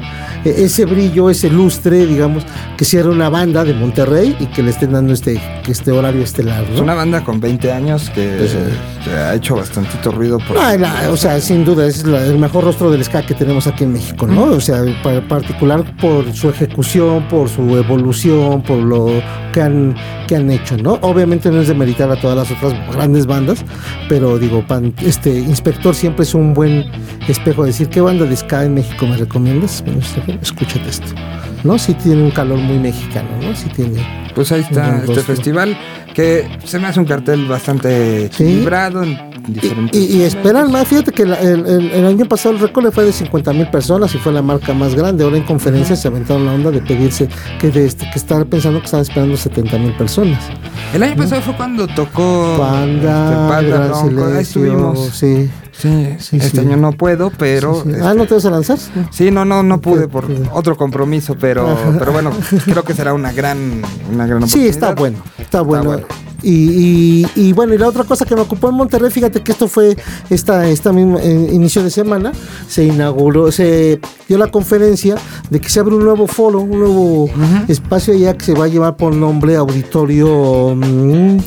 e- 0.46 0.64
ese 0.66 0.86
brillo, 0.86 1.30
ese 1.30 1.50
lustre, 1.50 2.06
digamos, 2.06 2.44
que 2.78 2.86
cierra 2.86 3.10
una 3.10 3.30
banda 3.30 3.64
de 3.64 3.74
Monterrey 3.74 4.36
y 4.40 4.46
que 4.48 4.62
le 4.64 4.72
estén 4.72 4.92
dando 4.94 5.14
este, 5.14 5.40
este 5.68 5.92
horario 5.92 6.22
estelar, 6.24 6.64
Es 6.64 6.78
¿no? 6.78 6.84
una 6.84 6.94
banda 6.96 7.24
con 7.24 7.40
20 7.40 7.72
años 7.72 8.10
que, 8.10 8.36
Pues, 8.38 8.56
que 9.04 9.10
ha 9.12 9.36
hecho 9.36 9.56
bastantito 9.56 10.12
ruido. 10.12 10.38
Por 10.40 10.58
Ah, 10.58 10.76
la- 10.78 11.10
o 11.12 11.18
sea, 11.18 11.40
sin 11.40 11.64
duda 11.66 11.86
es 11.88 12.06
la- 12.06 12.26
el 12.26 12.38
mejor 12.38 12.64
rostro 12.64 12.92
del 12.92 13.04
ska 13.04 13.26
que 13.26 13.34
tenemos 13.34 13.68
aquí 13.68 13.84
en 13.84 13.94
México, 13.94 14.28
¿no? 14.28 14.44
O 14.46 14.60
sea, 14.62 14.84
particular 15.28 15.84
por 15.98 16.32
su 16.34 16.50
ejecución, 16.50 17.28
por 17.28 17.50
su 17.50 17.78
evolución, 17.78 18.62
por 18.64 18.78
lo 18.78 19.22
que 19.54 19.62
han, 19.62 19.96
que 20.28 20.36
han 20.36 20.50
hecho, 20.52 20.76
¿no? 20.78 20.94
Obviamente 21.02 21.50
no 21.50 21.62
es 21.62 21.68
de 21.70 21.74
meritar 21.76 22.12
a 22.12 22.18
todas 22.20 22.36
las 22.36 22.52
otras 22.52 22.74
grandes 22.94 23.26
bandas, 23.26 23.64
pero 24.10 24.38
digo, 24.38 24.66
pan- 24.68 24.94
este 25.02 25.30
Inspector 25.40 25.96
siempre 25.96 26.24
es 26.24 26.34
un 26.34 26.54
buen 26.54 26.84
espejo 27.28 27.62
de 27.64 27.68
decir, 27.68 27.88
¿qué 27.88 28.02
banda 28.02 28.26
de 28.26 28.36
ska 28.36 28.66
en 28.66 28.74
México 28.74 29.06
me 29.08 29.16
recomiendas? 29.16 29.82
Bueno, 29.86 30.00
este, 30.02 30.40
escúchate 30.42 30.90
esto, 30.90 31.08
¿no? 31.64 31.78
Sí 31.80 31.94
tiene 31.94 32.24
un 32.24 32.32
calor 32.32 32.58
muy 32.58 32.78
mexicano, 32.78 33.30
¿no? 33.42 33.56
Sí 33.56 33.70
tiene... 33.76 34.24
Pues 34.36 34.52
ahí 34.52 34.62
está 34.62 35.04
este 35.08 35.22
festival 35.22 35.78
que 36.16 36.48
se 36.66 36.80
me 36.80 36.88
hace 36.88 37.00
un 37.00 37.06
cartel 37.06 37.46
bastante 37.46 38.26
equilibrado 38.26 39.04
Y, 39.06 39.18
y- 39.92 40.18
y 40.18 40.22
esperan 40.24 40.72
más, 40.72 40.88
fíjate 40.88 41.12
que 41.12 41.26
la- 41.26 41.36
el, 41.40 41.66
el- 41.68 41.92
el 41.92 42.06
año 42.06 42.26
pasado 42.26 42.56
el 42.56 42.62
récord 42.62 42.92
fue 42.92 43.04
de 43.06 43.12
50 43.12 43.54
mil 43.54 43.68
personas 43.68 44.14
y 44.16 44.18
fue 44.18 44.32
la 44.34 44.42
marca 44.42 44.74
más 44.74 44.96
grande. 44.96 45.24
Ahora 45.24 45.38
en 45.38 45.44
conferencias 45.44 46.02
se 46.02 46.08
aventaron 46.08 46.46
la 46.46 46.54
onda 46.54 46.72
de 46.72 46.82
pedirse 46.82 47.28
que, 47.60 47.70
de 47.70 47.86
este, 47.86 48.10
que 48.10 48.18
estaban 48.18 48.46
pensando 48.46 48.80
que 48.80 48.86
estaban 48.86 49.04
esperando 49.06 49.38
70 49.38 49.78
mil 49.78 49.94
personas. 49.94 50.40
El 50.94 51.04
año 51.04 51.16
pasado 51.16 51.42
fue 51.42 51.56
cuando 51.56 51.88
tocó 51.88 52.56
Panda, 52.58 53.24
este, 53.24 53.54
Panda, 53.54 53.88
Gran 54.10 54.36
ahí 54.38 54.42
estuvimos. 54.42 55.10
Sí, 55.14 55.50
Sí, 55.76 56.08
Sí, 56.20 56.38
este 56.38 56.50
sí. 56.52 56.60
año 56.60 56.78
no 56.78 56.92
puedo, 56.94 57.32
pero. 57.38 57.74
sí, 57.76 57.82
sí. 57.86 57.90
este, 57.92 58.04
Ah, 58.04 58.14
¿no 58.14 58.26
te 58.28 58.36
vas 58.36 58.46
a 58.46 58.52
lanzar? 58.52 58.78
Sí, 59.12 59.32
no, 59.32 59.44
no, 59.44 59.64
no 59.64 59.82
pude 59.82 60.08
por 60.08 60.28
Sí. 60.28 60.36
otro 60.54 60.78
compromiso, 60.78 61.36
pero, 61.40 61.76
pero 62.00 62.12
bueno, 62.12 62.32
creo 62.66 62.84
que 62.84 62.94
será 62.94 63.14
una 63.14 63.32
gran, 63.34 63.82
una 64.14 64.28
gran 64.28 64.42
Sí, 64.48 64.60
oportunidad. 64.60 64.70
está 64.70 64.94
bueno, 64.96 65.18
está 65.40 65.62
bueno. 65.62 65.84
bueno. 65.86 66.06
Y, 66.46 67.22
y- 67.24 67.26
y 67.36 67.54
bueno, 67.54 67.74
y 67.74 67.78
la 67.78 67.88
otra 67.88 68.04
cosa 68.04 68.26
que 68.26 68.36
me 68.36 68.42
ocupó 68.42 68.68
en 68.70 68.76
Monterrey, 68.76 69.10
fíjate 69.10 69.42
que 69.42 69.54
esto 69.54 69.68
fue 69.70 69.96
esta, 70.30 70.68
esta 70.68 70.92
misma 70.92 71.20
eh, 71.22 71.50
inicio 71.54 71.82
de 71.82 71.90
semana, 71.90 72.34
se 72.68 72.84
inauguró, 72.84 73.50
se 73.52 74.00
dio 74.28 74.38
la 74.38 74.48
conferencia 74.48 75.16
de 75.50 75.62
que 75.62 75.70
se 75.70 75.80
abre 75.80 75.96
un 75.96 76.04
nuevo 76.04 76.28
foro, 76.28 76.60
un 76.60 76.78
nuevo 76.80 77.30
espacio 77.70 78.14
allá 78.14 78.34
que 78.38 78.44
se 78.46 78.54
va 78.54 78.66
a 78.66 78.68
llevar 78.68 78.98
por 78.98 79.16
nombre 79.16 79.56
Auditorio. 79.56 80.76
mm, 80.76 81.38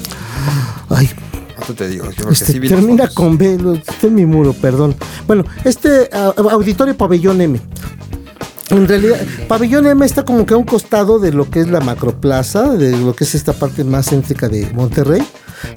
ay, 0.89 1.11
Esto 1.59 1.75
te 1.75 1.89
digo, 1.89 2.11
yo 2.11 2.29
este, 2.29 2.53
sí 2.53 2.61
termina 2.61 3.09
con 3.09 3.39
B, 3.39 3.59
está 3.87 4.07
en 4.07 4.15
mi 4.15 4.27
muro, 4.27 4.53
perdón. 4.53 4.95
Bueno, 5.27 5.45
este 5.65 6.11
Auditorio 6.13 6.97
Pabellón 6.97 7.41
M. 7.41 7.61
En 8.71 8.89
realidad, 8.89 9.19
Pabellón 9.49 9.87
M 9.87 10.05
está 10.05 10.25
como 10.25 10.45
que 10.45 10.55
a 10.55 10.57
un 10.57 10.65
costado 10.65 11.19
de 11.19 11.33
lo 11.33 11.49
que 11.49 11.61
es 11.61 11.69
la 11.69 11.81
macroplaza, 11.81 12.73
de 12.73 12.97
lo 12.97 13.15
que 13.15 13.25
es 13.25 13.35
esta 13.35 13.53
parte 13.53 13.85
más 13.85 14.11
céntrica 14.11 14.49
de 14.49 14.69
Monterrey. 14.75 15.23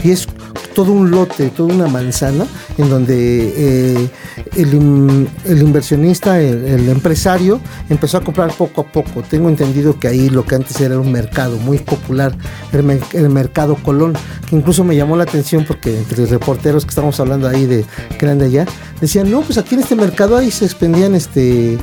Y 0.04 0.12
es 0.12 0.28
todo 0.74 0.92
un 0.92 1.12
lote, 1.12 1.50
toda 1.50 1.74
una 1.74 1.88
manzana, 1.88 2.46
en 2.78 2.90
donde 2.90 3.54
eh, 3.56 4.10
el, 4.56 4.74
in- 4.74 5.28
el 5.46 5.62
inversionista, 5.62 6.40
el, 6.42 6.88
empresario, 6.90 7.60
empezó 7.90 8.18
a 8.18 8.22
comprar 8.22 8.52
poco 8.54 8.82
a 8.82 8.84
poco. 8.86 9.22
Tengo 9.24 9.50
entendido 9.50 10.00
que 10.00 10.08
ahí 10.08 10.30
lo 10.30 10.46
que 10.46 10.56
antes 10.56 10.80
era 10.82 11.00
un 11.00 11.12
mercado 11.12 11.58
muy 11.58 11.78
popular, 11.80 12.36
el, 12.72 12.84
mer- 12.84 13.02
el 13.14 13.30
mercado 13.30 13.76
Colón, 13.76 14.14
que 14.50 14.56
incluso 14.56 14.84
me 14.84 14.96
llamó 14.96 15.16
la 15.18 15.24
atención 15.24 15.66
porque 15.68 15.98
entre 15.98 16.26
reporteros 16.26 16.86
que 16.86 16.90
estamos 16.90 17.20
hablando 17.20 17.48
ahí 17.48 17.66
de 17.66 17.86
que 18.18 18.26
eran 18.26 18.40
de 18.40 18.46
allá, 18.46 18.66
decían, 19.02 19.30
no, 19.30 19.42
pues 19.42 19.58
aquí 19.58 19.76
en 19.76 19.82
este 19.82 19.96
mercado 19.96 20.38
ahí 20.38 20.52
se 20.52 20.66
expendían 20.66 21.16
este 21.16 21.78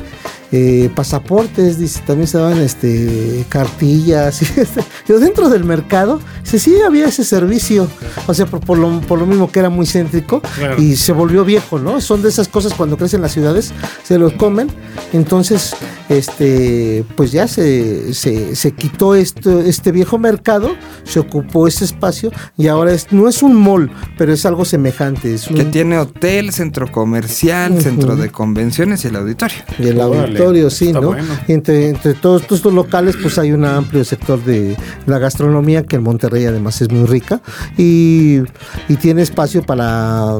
eh, 0.51 0.89
pasaportes, 0.95 1.77
dice, 1.79 2.01
también 2.05 2.27
se 2.27 2.37
daban 2.37 2.59
este 2.59 3.45
cartillas. 3.49 4.41
y 4.57 4.61
este, 4.61 4.83
dentro 5.19 5.49
del 5.49 5.63
mercado, 5.63 6.19
dice, 6.43 6.59
sí 6.59 6.75
había 6.85 7.07
ese 7.07 7.23
servicio. 7.23 7.87
O 8.27 8.33
sea, 8.33 8.45
por, 8.45 8.59
por 8.61 8.77
lo, 8.77 9.01
por 9.01 9.19
lo 9.19 9.25
mismo 9.25 9.51
que 9.51 9.59
era 9.59 9.69
muy 9.69 9.85
céntrico 9.85 10.41
Claro. 10.55 10.81
y 10.81 10.95
se 10.95 11.11
volvió 11.13 11.43
viejo, 11.45 11.79
¿no? 11.79 12.01
Son 12.01 12.21
de 12.21 12.29
esas 12.29 12.47
cosas 12.47 12.73
cuando 12.73 12.97
crecen 12.97 13.21
las 13.21 13.31
ciudades, 13.33 13.73
se 14.03 14.17
los 14.17 14.33
comen. 14.33 14.69
Entonces, 15.13 15.75
este, 16.09 17.03
pues 17.15 17.31
ya 17.31 17.47
se, 17.47 18.13
se, 18.13 18.55
se 18.55 18.71
quitó 18.71 19.15
esto, 19.15 19.59
este 19.61 19.91
viejo 19.91 20.17
mercado, 20.17 20.75
se 21.03 21.19
ocupó 21.19 21.67
ese 21.67 21.85
espacio 21.85 22.31
y 22.57 22.67
ahora 22.67 22.93
es, 22.93 23.11
no 23.11 23.27
es 23.27 23.43
un 23.43 23.55
mall, 23.55 23.91
pero 24.17 24.33
es 24.33 24.45
algo 24.45 24.65
semejante. 24.65 25.33
Es 25.33 25.47
Que 25.47 25.65
tiene 25.65 25.97
hotel, 25.97 26.51
centro 26.53 26.91
comercial, 26.91 27.81
centro 27.81 28.15
de 28.15 28.29
convenciones 28.29 29.03
y 29.03 29.09
el 29.09 29.15
auditorio. 29.17 29.57
Y 29.79 29.87
el 29.87 29.99
Órale, 29.99 30.36
auditorio, 30.37 30.69
sí, 30.69 30.93
¿no? 30.93 31.01
bueno. 31.01 31.27
Entre, 31.47 31.89
entre 31.89 32.13
todos 32.13 32.43
estos 32.43 32.73
locales, 32.73 33.15
pues 33.21 33.37
hay 33.37 33.51
un 33.51 33.65
amplio 33.65 34.03
sector 34.03 34.43
de 34.43 34.75
la 35.05 35.19
gastronomía, 35.19 35.83
que 35.83 35.97
en 35.97 36.03
Monterrey 36.03 36.45
además 36.45 36.81
es 36.81 36.91
muy 36.91 37.05
rica, 37.05 37.41
y, 37.77 38.39
y 38.87 38.95
tiene 38.99 39.21
espacio 39.21 39.63
para 39.63 40.37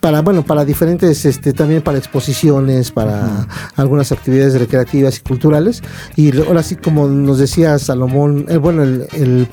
para 0.00 0.20
bueno 0.20 0.44
para 0.44 0.64
diferentes 0.64 1.24
este 1.24 1.52
también 1.52 1.82
para 1.82 1.98
exposiciones 1.98 2.92
para 2.92 3.46
algunas 3.76 4.12
actividades 4.12 4.58
recreativas 4.58 5.18
y 5.18 5.20
culturales 5.20 5.82
y 6.16 6.36
ahora 6.38 6.62
sí 6.62 6.76
como 6.76 7.08
nos 7.08 7.38
decía 7.38 7.78
Salomón 7.78 8.46
eh, 8.48 8.56
bueno 8.56 8.82
el, 8.82 9.06
el 9.14 9.48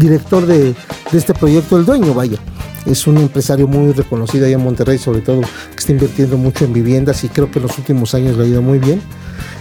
director 0.00 0.46
de, 0.46 0.74
de 1.12 1.18
este 1.18 1.32
proyecto 1.32 1.78
el 1.78 1.86
dueño 1.86 2.12
vaya 2.12 2.38
es 2.86 3.06
un 3.06 3.18
empresario 3.18 3.66
muy 3.66 3.92
reconocido 3.92 4.46
ahí 4.46 4.52
en 4.52 4.62
Monterrey 4.62 4.98
sobre 4.98 5.20
todo 5.20 5.40
que 5.40 5.76
está 5.78 5.92
invirtiendo 5.92 6.36
mucho 6.36 6.64
en 6.64 6.72
viviendas 6.72 7.24
y 7.24 7.28
creo 7.28 7.50
que 7.50 7.58
en 7.58 7.66
los 7.66 7.78
últimos 7.78 8.14
años 8.14 8.36
le 8.36 8.44
ha 8.44 8.46
ido 8.46 8.62
muy 8.62 8.78
bien 8.78 9.00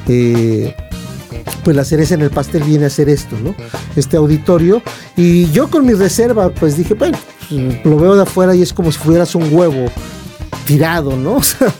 Eh, 0.07 0.75
pues 1.63 1.75
la 1.75 1.85
cereza 1.85 2.15
en 2.15 2.21
el 2.21 2.29
pastel 2.29 2.63
viene 2.63 2.85
a 2.85 2.89
ser 2.89 3.09
esto, 3.09 3.37
¿no? 3.41 3.55
Este 3.95 4.17
auditorio. 4.17 4.81
Y 5.15 5.49
yo 5.51 5.69
con 5.69 5.85
mi 5.85 5.93
reserva, 5.93 6.49
pues 6.49 6.75
dije, 6.77 6.93
bueno, 6.93 7.17
pues, 7.49 7.85
lo 7.85 7.97
veo 7.97 8.15
de 8.15 8.23
afuera 8.23 8.53
y 8.55 8.61
es 8.61 8.73
como 8.73 8.91
si 8.91 8.99
fueras 8.99 9.33
un 9.35 9.53
huevo 9.53 9.85
tirado, 10.65 11.15
¿no? 11.17 11.33
O 11.43 11.43
sea, 11.43 11.73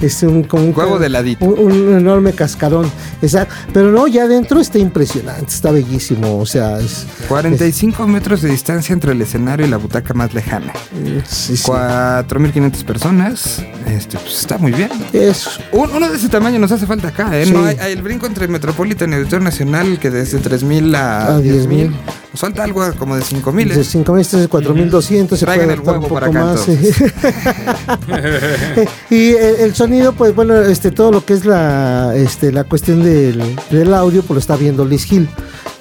es 0.00 0.22
un, 0.22 0.42
como 0.44 0.64
un 0.64 0.74
Huevo 0.76 0.98
de 0.98 1.08
ladito. 1.08 1.44
Un, 1.44 1.72
un 1.72 1.96
enorme 1.98 2.32
cascarón. 2.32 2.90
Exacto. 3.22 3.54
Pero 3.72 3.92
no, 3.92 4.06
ya 4.08 4.24
adentro 4.24 4.60
está 4.60 4.78
impresionante, 4.78 5.46
está 5.54 5.70
bellísimo. 5.70 6.38
O 6.38 6.46
sea, 6.46 6.78
es. 6.80 7.06
45 7.28 8.06
metros 8.08 8.42
de 8.42 8.50
distancia 8.50 8.92
entre 8.92 9.12
el 9.12 9.22
escenario 9.22 9.66
y 9.66 9.70
la 9.70 9.76
butaca 9.76 10.12
más 10.14 10.34
lejana. 10.34 10.72
es- 11.04 11.28
sí, 11.28 11.56
sí. 11.56 11.64
4.500 11.70 12.84
personas. 12.84 13.62
Este, 13.90 14.18
pues 14.18 14.38
está 14.40 14.56
muy 14.58 14.72
bien. 14.72 14.88
Es 15.12 15.58
Un- 15.72 15.90
uno 15.90 16.08
de 16.08 16.16
ese 16.16 16.28
tamaño 16.28 16.58
nos 16.60 16.70
hace 16.70 16.86
falta 16.86 17.08
acá, 17.08 17.36
¿eh? 17.38 17.46
Sí. 17.46 17.52
No 17.52 17.64
hay, 17.64 17.76
hay 17.80 17.92
el 17.92 18.02
brinco 18.02 18.26
entre 18.26 18.46
Metropolitan 18.48 19.12
y 19.12 19.16
Auditorio 19.16 19.44
Nacional 19.44 19.98
que 19.98 20.10
desde 20.10 20.38
3.000 20.38 20.94
a, 20.96 21.36
A 21.36 21.40
10.000. 21.40 21.42
10,000. 21.42 21.90
Nos 22.32 22.40
falta 22.40 22.62
algo 22.62 22.84
como 22.96 23.16
de 23.16 23.22
5.000. 23.22 23.74
de 23.74 23.80
¿eh? 23.80 23.84
5.000, 23.84 24.48
4.200, 24.48 25.02
se 25.02 25.26
puede 25.26 25.38
Traigan 25.38 25.70
el 25.70 25.80
huevo 25.80 26.08
para 26.08 26.28
acá, 26.28 26.44
más. 26.44 26.68
y 29.10 29.30
el, 29.30 29.56
el 29.56 29.74
sonido, 29.74 30.12
pues 30.12 30.34
bueno, 30.34 30.56
este 30.60 30.90
todo 30.92 31.10
lo 31.10 31.24
que 31.24 31.34
es 31.34 31.44
la, 31.44 32.14
este, 32.14 32.52
la 32.52 32.64
cuestión 32.64 33.02
del, 33.02 33.56
del 33.70 33.94
audio, 33.94 34.22
pues 34.22 34.34
lo 34.36 34.40
está 34.40 34.56
viendo 34.56 34.84
Liz 34.84 35.10
Hill. 35.10 35.28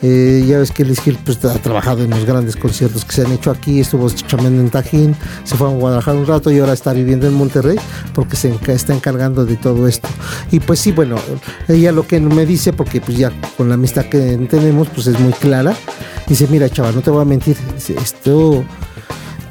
Eh, 0.02 0.46
ya 0.48 0.60
ves 0.60 0.72
que 0.72 0.86
Liz 0.86 1.06
Hill 1.06 1.18
pues, 1.26 1.44
ha 1.44 1.60
trabajado 1.62 2.04
en 2.04 2.12
los 2.12 2.26
grandes 2.26 2.56
conciertos 2.56 3.04
que 3.04 3.14
se 3.14 3.26
han 3.26 3.32
hecho 3.32 3.52
aquí, 3.52 3.82
estuvo 3.82 4.10
chambeando 4.10 4.62
en 4.62 4.70
Tajín, 4.70 5.16
se 5.44 5.56
fue 5.56 5.68
a 5.68 5.72
Guadalajara 5.72 6.18
un 6.18 6.26
rato 6.26 6.52
y 6.52 6.60
ahora 6.60 6.74
está 6.74 6.94
viviendo 6.94 7.28
en 7.28 7.34
Monterrey 7.34 7.78
porque 8.14 8.36
se 8.36 8.58
está 8.68 8.94
encargando 8.94 9.46
de 9.46 9.58
todo 9.58 9.88
esto. 9.88 10.08
Y 10.52 10.60
pues 10.62 10.80
sí, 10.80 10.92
bueno, 10.92 11.18
ella 11.68 11.92
lo 11.92 12.08
que 12.08 12.20
me 12.20 12.46
dice, 12.46 12.72
porque 12.72 13.02
pues 13.02 13.18
ya 13.18 13.32
con 13.58 13.68
la 13.68 13.76
amistad 13.76 14.06
que 14.06 14.38
tenemos, 14.50 14.88
pues 14.90 15.08
es 15.08 15.20
muy 15.20 15.34
clara. 15.34 15.76
Dice, 16.28 16.48
mira 16.50 16.70
chaval, 16.70 16.96
no 16.96 17.02
te 17.02 17.10
voy 17.10 17.22
a 17.22 17.26
mentir, 17.26 17.58
esto 18.02 18.64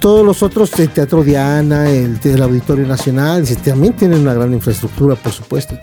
todos 0.00 0.25
los 0.25 0.43
otros, 0.43 0.78
el 0.78 0.90
Teatro 0.90 1.23
Diana, 1.25 1.88
el, 1.90 2.19
el 2.23 2.43
Auditorio 2.43 2.87
Nacional, 2.87 3.45
también 3.64 3.95
tienen 3.95 4.21
una 4.21 4.35
gran 4.35 4.52
infraestructura, 4.52 5.14
por 5.17 5.33
supuesto. 5.33 5.78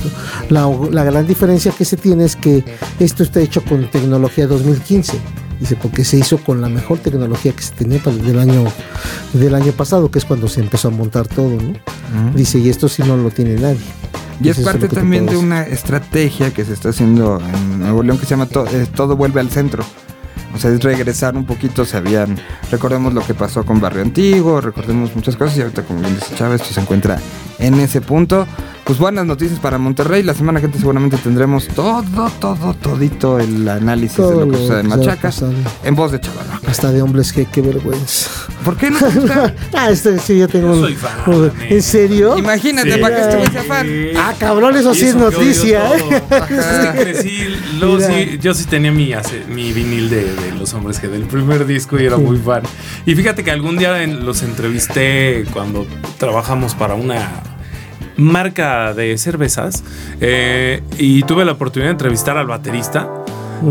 La, 0.49 0.67
la 0.91 1.03
gran 1.03 1.27
diferencia 1.27 1.71
que 1.71 1.85
se 1.85 1.97
tiene 1.97 2.25
es 2.25 2.35
que 2.35 2.63
esto 2.99 3.23
está 3.23 3.39
hecho 3.41 3.63
con 3.63 3.89
tecnología 3.89 4.47
2015. 4.47 5.17
Dice, 5.59 5.77
porque 5.81 6.03
se 6.03 6.17
hizo 6.17 6.37
con 6.39 6.59
la 6.59 6.67
mejor 6.67 6.97
tecnología 6.99 7.53
que 7.53 7.61
se 7.63 7.73
tenía 7.73 7.99
para 7.99 8.17
del 8.17 8.39
año, 8.39 8.65
del 9.33 9.55
año 9.55 9.71
pasado, 9.71 10.11
que 10.11 10.19
es 10.19 10.25
cuando 10.25 10.49
se 10.49 10.59
empezó 10.59 10.89
a 10.89 10.91
montar 10.91 11.27
todo, 11.27 11.51
¿no? 11.51 11.73
Dice, 12.35 12.59
y 12.59 12.67
esto 12.69 12.89
sí 12.89 13.03
no 13.03 13.15
lo 13.15 13.29
tiene 13.31 13.55
nadie. 13.55 13.79
Y 14.41 14.49
es 14.49 14.57
Dice, 14.57 14.61
"Eso 14.61 14.71
parte 14.71 14.89
también 14.89 15.25
de 15.25 15.37
una 15.37 15.63
estrategia 15.63 16.53
que 16.53 16.65
se 16.65 16.73
está 16.73 16.89
haciendo 16.89 17.39
en 17.39 17.79
Nuevo 17.79 18.03
León 18.03 18.17
que 18.17 18.25
se 18.25 18.31
llama 18.31 18.47
To- 18.47 18.67
eh, 18.67 18.85
Todo 18.93 19.15
vuelve 19.15 19.39
al 19.39 19.49
centro. 19.49 19.85
O 20.55 20.57
sea, 20.57 20.71
es 20.71 20.81
regresar 20.81 21.35
un 21.35 21.45
poquito, 21.45 21.83
se 21.83 21.97
habían... 21.97 22.37
Recordemos 22.71 23.13
lo 23.13 23.21
que 23.25 23.33
pasó 23.33 23.65
con 23.65 23.81
Barrio 23.81 24.01
Antiguo, 24.01 24.61
recordemos 24.61 25.13
muchas 25.13 25.35
cosas 25.35 25.57
y 25.57 25.61
ahorita 25.61 25.83
como 25.83 25.99
bien 25.99 26.15
dice 26.15 26.33
Chávez, 26.35 26.61
se 26.61 26.79
encuentra 26.79 27.19
en 27.59 27.73
ese 27.75 27.99
punto. 27.99 28.47
Pues 28.85 28.99
buenas 28.99 29.25
noticias 29.25 29.59
para 29.59 29.79
Monterrey. 29.79 30.21
La 30.21 30.35
semana 30.35 30.59
que 30.59 30.67
entra 30.67 30.79
seguramente 30.79 31.17
tendremos 31.17 31.67
todo, 31.69 32.03
todo, 32.39 32.75
todito 32.75 33.39
el 33.39 33.67
análisis 33.67 34.17
Todo 34.17 34.41
de 34.41 34.45
lo 34.45 34.51
que 34.51 34.57
sucede 34.59 34.81
en 34.81 34.87
Machaca 34.89 35.31
en 35.83 35.95
voz 35.95 36.11
de 36.11 36.19
Chavala. 36.21 36.61
Hasta 36.67 36.91
de 36.91 37.01
hombres, 37.01 37.33
que 37.33 37.45
qué 37.45 37.61
vergüenza. 37.61 38.29
¿Por 38.63 38.77
qué 38.77 38.91
no 38.91 38.99
te 38.99 39.09
gusta? 39.19 39.55
ah, 39.73 39.89
este 39.89 40.19
sí, 40.19 40.37
yo 40.37 40.47
tengo 40.47 40.75
Yo 40.75 40.81
soy 40.81 40.93
fan, 40.93 41.13
un-. 41.25 41.51
¿En 41.67 41.81
serio? 41.81 42.37
Imagínate, 42.37 42.93
Sí. 42.93 42.99
para 43.01 43.15
que 43.31 43.35
güey 43.37 43.51
sea 43.51 43.63
fan. 43.63 43.87
Ah, 44.17 44.33
cabrón, 44.39 44.75
eso 44.77 44.93
sí 44.93 45.05
es 45.05 45.15
noticia, 45.15 45.89
¿eh? 45.95 47.15
Sí, 47.23 47.39
luego 47.79 47.95
Mira. 47.95 48.07
sí, 48.07 48.37
yo 48.39 48.53
sí 48.53 48.65
tenía 48.65 48.91
mi, 48.91 49.11
mi 49.49 49.73
vinil 49.73 50.11
de, 50.11 50.25
de 50.25 50.51
Los 50.59 50.75
Hombres 50.75 50.99
que 50.99 51.07
del 51.07 51.23
primer 51.23 51.65
disco 51.65 51.99
y 51.99 52.05
era 52.05 52.17
muy 52.17 52.37
fan. 52.37 52.61
Y 53.07 53.15
fíjate 53.15 53.43
que 53.43 53.49
algún 53.49 53.77
día 53.77 54.03
en- 54.03 54.23
los 54.27 54.43
entrevisté 54.43 55.43
cuando 55.53 55.87
trabajamos 56.19 56.75
para 56.75 56.93
una 56.93 57.41
marca 58.17 58.93
de 58.93 59.17
cervezas 59.17 59.83
eh, 60.21 60.81
y 60.97 61.23
tuve 61.23 61.45
la 61.45 61.53
oportunidad 61.53 61.89
de 61.89 61.93
entrevistar 61.93 62.37
al 62.37 62.47
baterista. 62.47 63.09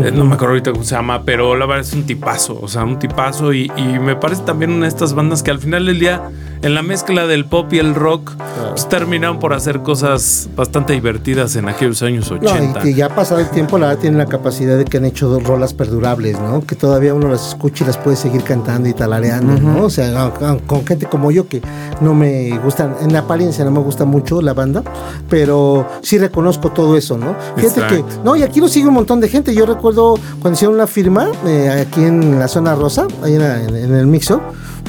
Eh, 0.03 0.11
no 0.11 0.25
me 0.25 0.33
acuerdo 0.33 0.53
ahorita 0.53 0.71
cómo 0.71 0.83
se 0.83 0.95
llama, 0.95 1.23
pero 1.23 1.55
la 1.55 1.65
verdad 1.65 1.85
es 1.85 1.93
un 1.93 2.05
tipazo, 2.05 2.59
o 2.59 2.67
sea, 2.67 2.83
un 2.83 2.97
tipazo 2.97 3.53
y, 3.53 3.71
y 3.77 3.99
me 3.99 4.15
parece 4.15 4.41
también 4.41 4.71
una 4.71 4.85
de 4.85 4.89
estas 4.89 5.13
bandas 5.13 5.43
que 5.43 5.51
al 5.51 5.59
final 5.59 5.85
del 5.85 5.99
día, 5.99 6.23
en 6.65 6.73
la 6.73 6.81
mezcla 6.81 7.27
del 7.27 7.45
pop 7.45 7.71
y 7.73 7.77
el 7.79 7.93
rock, 7.95 8.31
pues, 8.71 8.89
terminaron 8.89 9.39
por 9.39 9.53
hacer 9.53 9.81
cosas 9.83 10.49
bastante 10.55 10.93
divertidas 10.93 11.55
en 11.55 11.69
aquellos 11.69 12.01
años 12.01 12.29
No, 12.31 12.37
80. 12.37 12.79
y 12.79 12.83
que 12.83 12.93
ya 12.95 13.09
pasado 13.09 13.39
el 13.39 13.49
tiempo, 13.49 13.77
la 13.77 13.87
verdad 13.87 14.01
tienen 14.01 14.17
la 14.17 14.25
capacidad 14.25 14.75
de 14.75 14.83
que 14.85 14.97
han 14.97 15.05
hecho 15.05 15.27
dos 15.29 15.43
rolas 15.43 15.73
perdurables, 15.75 16.39
¿no? 16.39 16.61
Que 16.61 16.75
todavía 16.75 17.13
uno 17.13 17.27
las 17.29 17.47
escucha 17.49 17.83
y 17.83 17.87
las 17.87 17.97
puede 17.97 18.17
seguir 18.17 18.43
cantando 18.43 18.89
y 18.89 18.93
talareando, 18.93 19.53
¿no? 19.61 19.83
O 19.85 19.89
sea, 19.91 20.23
a- 20.23 20.25
a- 20.53 20.57
con 20.65 20.85
gente 20.85 21.05
como 21.05 21.29
yo 21.31 21.47
que 21.47 21.61
no 22.01 22.13
me 22.15 22.57
gustan, 22.63 22.95
en 22.99 23.15
apariencia 23.15 23.63
no 23.63 23.71
me 23.71 23.79
gusta 23.79 24.03
mucho 24.05 24.41
la 24.41 24.53
banda, 24.53 24.83
pero 25.29 25.87
sí 26.01 26.17
reconozco 26.17 26.71
todo 26.71 26.97
eso, 26.97 27.17
¿no? 27.17 27.35
Fíjate 27.55 27.81
Exacto. 27.81 27.95
que, 28.07 28.15
no, 28.23 28.35
y 28.35 28.43
aquí 28.43 28.59
lo 28.59 28.67
sigue 28.67 28.87
un 28.87 28.93
montón 28.95 29.19
de 29.21 29.29
gente. 29.29 29.53
Yo 29.53 29.65
recuerdo 29.65 30.15
cuando 30.41 30.55
hicieron 30.55 30.77
la 30.77 30.87
firma 30.87 31.27
eh, 31.45 31.85
aquí 31.87 32.03
en 32.03 32.39
la 32.39 32.47
zona 32.47 32.75
rosa, 32.75 33.07
ahí 33.23 33.35
en 33.35 33.93
el 33.95 34.07
mixo. 34.07 34.41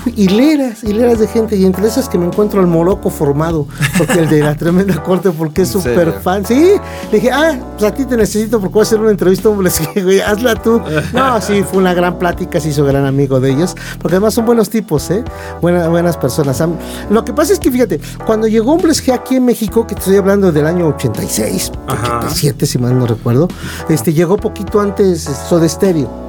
Hileras, 0.16 0.84
hileras 0.84 1.18
de 1.18 1.26
gente, 1.26 1.56
y 1.56 1.64
entre 1.64 1.86
esas 1.86 2.08
que 2.08 2.18
me 2.18 2.26
encuentro 2.26 2.60
al 2.60 2.66
moroco 2.66 3.10
formado, 3.10 3.66
porque 3.98 4.20
el 4.20 4.28
de 4.28 4.40
la 4.40 4.54
tremenda 4.54 5.02
corte, 5.02 5.30
porque 5.30 5.62
es 5.62 5.74
¿En 5.74 5.82
súper 5.82 6.12
fan. 6.22 6.44
Sí, 6.46 6.72
le 7.10 7.18
dije, 7.18 7.30
ah, 7.32 7.58
pues 7.78 7.90
a 7.90 7.94
ti 7.94 8.04
te 8.04 8.16
necesito 8.16 8.60
porque 8.60 8.72
voy 8.74 8.80
a 8.80 8.82
hacer 8.84 9.00
una 9.00 9.10
entrevista 9.10 9.48
a 9.48 9.52
un 9.52 9.58
Blesque, 9.58 10.02
güey, 10.02 10.20
hazla 10.20 10.54
tú. 10.56 10.80
No, 11.12 11.40
sí, 11.40 11.62
fue 11.68 11.78
una 11.78 11.94
gran 11.94 12.18
plática, 12.18 12.60
se 12.60 12.68
hizo 12.70 12.84
gran 12.84 13.04
amigo 13.06 13.40
de 13.40 13.50
ellos, 13.50 13.74
porque 14.00 14.16
además 14.16 14.34
son 14.34 14.46
buenos 14.46 14.70
tipos, 14.70 15.10
¿eh? 15.10 15.24
Buena- 15.60 15.88
buenas 15.88 16.16
personas. 16.16 16.62
Lo 17.10 17.24
que 17.24 17.32
pasa 17.32 17.52
es 17.52 17.58
que, 17.58 17.70
fíjate, 17.70 18.00
cuando 18.26 18.46
llegó 18.46 18.72
un 18.72 18.80
Blesque 18.82 19.12
aquí 19.12 19.36
en 19.36 19.44
México, 19.44 19.86
que 19.86 19.94
te 19.94 20.00
estoy 20.00 20.16
hablando 20.16 20.52
del 20.52 20.66
año 20.66 20.88
86, 20.88 21.72
Ajá. 21.86 22.18
87, 22.18 22.66
si 22.66 22.78
mal 22.78 22.98
no 22.98 23.06
recuerdo, 23.06 23.48
este, 23.88 24.12
llegó 24.12 24.36
poquito 24.36 24.80
antes 24.80 25.22
Soda 25.48 25.68
Stereo. 25.68 26.25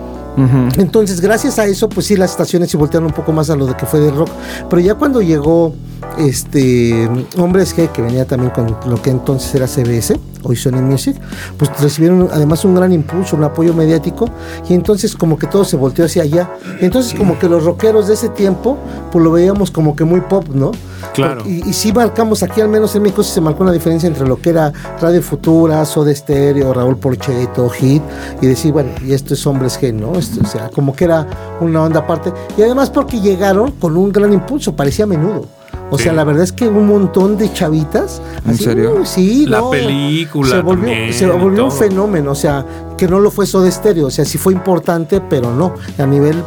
Entonces, 0.78 1.20
gracias 1.20 1.58
a 1.60 1.66
eso, 1.66 1.90
pues 1.90 2.06
sí, 2.06 2.16
las 2.16 2.32
estaciones 2.32 2.70
se 2.70 2.78
voltearon 2.78 3.08
un 3.08 3.14
poco 3.14 3.32
más 3.32 3.50
a 3.50 3.56
lo 3.56 3.66
de 3.66 3.76
que 3.76 3.86
fue 3.86 4.00
del 4.00 4.16
rock. 4.16 4.30
Pero 4.70 4.80
ya 4.82 4.96
cuando 4.96 5.22
llegó 5.22 5.74
este 6.18 7.10
Hombres 7.38 7.76
G, 7.76 7.92
que 7.92 8.02
venía 8.02 8.26
también 8.26 8.52
con 8.52 8.78
lo 8.90 9.02
que 9.02 9.10
entonces 9.10 9.54
era 9.56 9.68
CBS, 9.68 10.20
hoy 10.48 10.56
Sony 10.56 10.82
Music, 10.82 11.16
pues 11.58 11.72
recibieron 11.82 12.30
además 12.32 12.66
un 12.66 12.76
gran 12.76 12.92
impulso, 12.92 13.36
un 13.36 13.44
apoyo 13.44 13.74
mediático 13.74 14.30
y 14.70 14.74
entonces 14.74 15.16
como 15.16 15.38
que 15.38 15.48
todo 15.48 15.66
se 15.66 15.78
volteó 15.78 16.06
hacia 16.06 16.24
allá. 16.24 16.50
Y 16.82 16.86
entonces 16.86 17.14
como 17.14 17.38
que 17.38 17.50
los 17.50 17.64
rockeros 17.64 18.08
de 18.08 18.14
ese 18.14 18.30
tiempo 18.30 18.78
pues 19.12 19.24
lo 19.24 19.32
veíamos 19.32 19.72
como 19.72 19.96
que 19.96 20.04
muy 20.04 20.22
pop, 20.22 20.48
¿no? 20.54 20.72
Claro. 21.14 21.44
Y, 21.46 21.68
y 21.68 21.74
sí 21.74 21.92
marcamos 21.92 22.44
aquí, 22.44 22.62
al 22.62 22.70
menos 22.70 22.96
en 22.96 23.04
México, 23.04 23.24
sí 23.24 23.32
se 23.32 23.42
marcó 23.42 23.64
una 23.64 23.72
diferencia 23.72 24.08
entre 24.08 24.28
lo 24.28 24.40
que 24.40 24.50
era 24.50 24.72
Radio 25.02 25.22
Futura, 25.22 25.84
Soda 25.86 26.14
Stereo, 26.14 26.74
Raúl 26.74 26.98
Porcheto, 26.98 27.70
Hit, 27.70 28.02
y 28.42 28.48
decir, 28.48 28.72
bueno, 28.72 28.92
y 29.06 29.14
esto 29.14 29.34
es 29.34 29.46
Hombres 29.48 29.80
G, 29.80 29.94
¿no? 29.94 30.18
Esto, 30.18 30.42
o 30.44 30.48
sea, 30.48 30.70
como 30.70 30.96
que 30.96 31.06
era 31.06 31.28
una 31.60 31.84
onda 31.84 32.00
aparte. 32.00 32.32
Y 32.58 32.62
además 32.62 32.90
porque 32.90 33.20
llegaron 33.20 33.72
con 33.72 33.98
un 33.98 34.12
gran 34.12 34.34
impulso, 34.34 34.76
parecía 34.76 35.06
menudo. 35.06 35.57
O 35.90 35.98
Sí. 35.98 36.04
sea, 36.06 36.14
la 36.14 36.24
verdad 36.24 36.44
es 36.44 36.52
que 36.52 36.68
un 36.68 36.88
montón 36.88 37.38
de 37.38 37.52
chavitas. 37.54 38.22
¿En 38.46 38.58
serio? 38.58 38.96
uy, 39.00 39.06
sí, 39.06 39.46
La 39.46 39.60
no, 39.60 39.72
película 39.72 40.50
Se 40.58 40.62
volvió, 40.62 40.86
también, 40.88 41.14
se 41.14 41.28
volvió 41.28 41.66
un 41.66 41.72
fenómeno. 41.72 42.32
O 42.32 42.36
sea, 42.36 42.66
que 42.98 43.08
no 43.08 43.20
lo 43.20 43.32
fue 43.32 43.46
Soda 43.46 43.70
Stereo. 43.72 44.08
O 44.08 44.12
sea, 44.12 44.26
sí 44.26 44.38
fue 44.38 44.54
importante, 44.54 45.22
pero 45.22 45.54
no. 45.54 45.74
A 45.98 46.06
nivel 46.06 46.44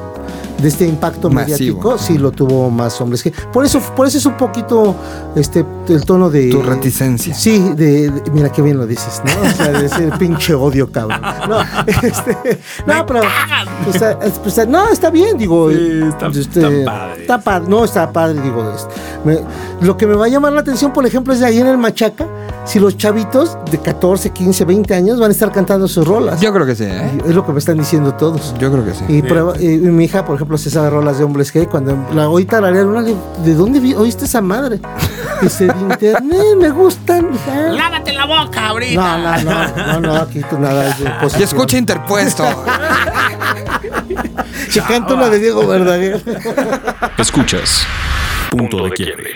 de 0.60 0.68
este 0.68 0.86
impacto 0.86 1.30
Masivo. 1.30 1.56
mediático, 1.58 1.98
sí 1.98 2.18
lo 2.18 2.30
tuvo 2.32 2.70
más 2.70 3.00
hombres 3.00 3.22
que. 3.22 3.30
Por 3.30 3.64
eso, 3.64 3.80
por 3.96 4.06
eso 4.06 4.18
es 4.18 4.26
un 4.26 4.36
poquito 4.36 4.94
este 5.36 5.64
el 5.88 6.04
tono 6.04 6.30
de. 6.30 6.50
Tu 6.50 6.62
reticencia. 6.62 7.34
Sí, 7.34 7.58
de, 7.76 8.10
de- 8.10 8.30
mira 8.30 8.50
qué 8.50 8.62
bien 8.62 8.78
lo 8.78 8.86
dices, 8.86 9.20
¿no? 9.24 9.48
O 9.48 9.52
sea, 9.52 9.68
de 9.72 9.86
ese 9.86 10.10
pinche 10.18 10.54
odio, 10.54 10.90
cabrón. 10.90 11.20
No, 11.48 11.60
este, 12.02 12.36
no, 12.86 13.06
pero, 13.06 13.20
o 13.88 13.92
sea, 13.98 14.18
es- 14.22 14.38
pues, 14.38 14.68
no, 14.68 14.88
está 14.88 15.10
bien, 15.10 15.36
digo. 15.38 15.70
Sí, 15.70 16.00
está- 16.08 16.26
este, 16.28 16.80
está 16.80 16.84
padre. 16.92 17.20
Está 17.22 17.40
padre, 17.40 17.68
no, 17.68 17.84
está 17.84 18.12
padre, 18.12 18.40
digo. 18.42 18.72
este, 18.74 18.94
me- 19.24 19.40
lo 19.86 19.96
que 19.96 20.06
me 20.06 20.14
va 20.14 20.26
a 20.26 20.28
llamar 20.28 20.52
la 20.52 20.60
atención, 20.60 20.92
por 20.92 21.06
ejemplo, 21.06 21.32
es 21.32 21.40
de 21.40 21.46
ahí 21.46 21.58
en 21.58 21.66
el 21.66 21.78
Machaca, 21.78 22.26
si 22.64 22.78
los 22.78 22.96
chavitos 22.96 23.56
de 23.70 23.78
14, 23.78 24.30
15, 24.30 24.64
20 24.64 24.94
años 24.94 25.18
van 25.18 25.30
a 25.30 25.32
estar 25.32 25.50
cantando 25.50 25.88
sus 25.88 26.06
rolas. 26.06 26.40
Yo 26.40 26.52
creo 26.52 26.66
que 26.66 26.74
sí, 26.76 26.84
¿eh? 26.84 27.10
Es 27.26 27.34
lo 27.34 27.44
que 27.44 27.52
me 27.52 27.58
están 27.58 27.78
diciendo 27.78 28.12
todos. 28.14 28.54
Yo 28.58 28.70
creo 28.70 28.84
que 28.84 28.94
sí. 28.94 29.04
Y, 29.08 29.22
prueba- 29.22 29.54
y- 29.58 29.74
y 29.74 29.78
mi 29.78 30.04
hija, 30.04 30.24
por 30.24 30.36
ejemplo, 30.36 30.56
se 30.58 30.70
sabe 30.70 30.90
rolas 30.90 31.18
de 31.18 31.24
hombres 31.24 31.50
que 31.50 31.66
cuando 31.66 31.96
la 32.14 32.28
oí 32.28 32.44
tararear 32.44 32.86
una, 32.86 33.02
¿de 33.02 33.54
dónde 33.54 33.80
vi- 33.80 33.94
oíste 33.94 34.24
esa 34.26 34.40
madre? 34.40 34.80
Dice, 35.42 35.66
de 35.66 35.80
internet, 35.80 36.42
me 36.58 36.70
gustan. 36.70 37.30
hija". 37.34 37.72
Lávate 37.72 38.12
la 38.12 38.26
boca 38.26 38.68
ahorita. 38.68 39.18
No, 39.18 39.18
no, 39.18 39.42
no, 39.42 39.76
no, 39.92 40.00
no, 40.00 40.16
aquí 40.16 40.40
tú 40.48 40.58
nada 40.58 40.88
es 40.88 40.98
de 41.32 41.40
Y 41.40 41.42
escucha 41.42 41.76
interpuesto. 41.78 42.44
Que 44.72 44.80
canta 44.82 45.14
una 45.14 45.28
de 45.30 45.38
Diego 45.40 45.66
Verdaguer. 45.66 46.22
Escuchas. 47.18 47.82
Punto 48.50 48.84
de 48.84 48.90
quiebre. 48.90 49.30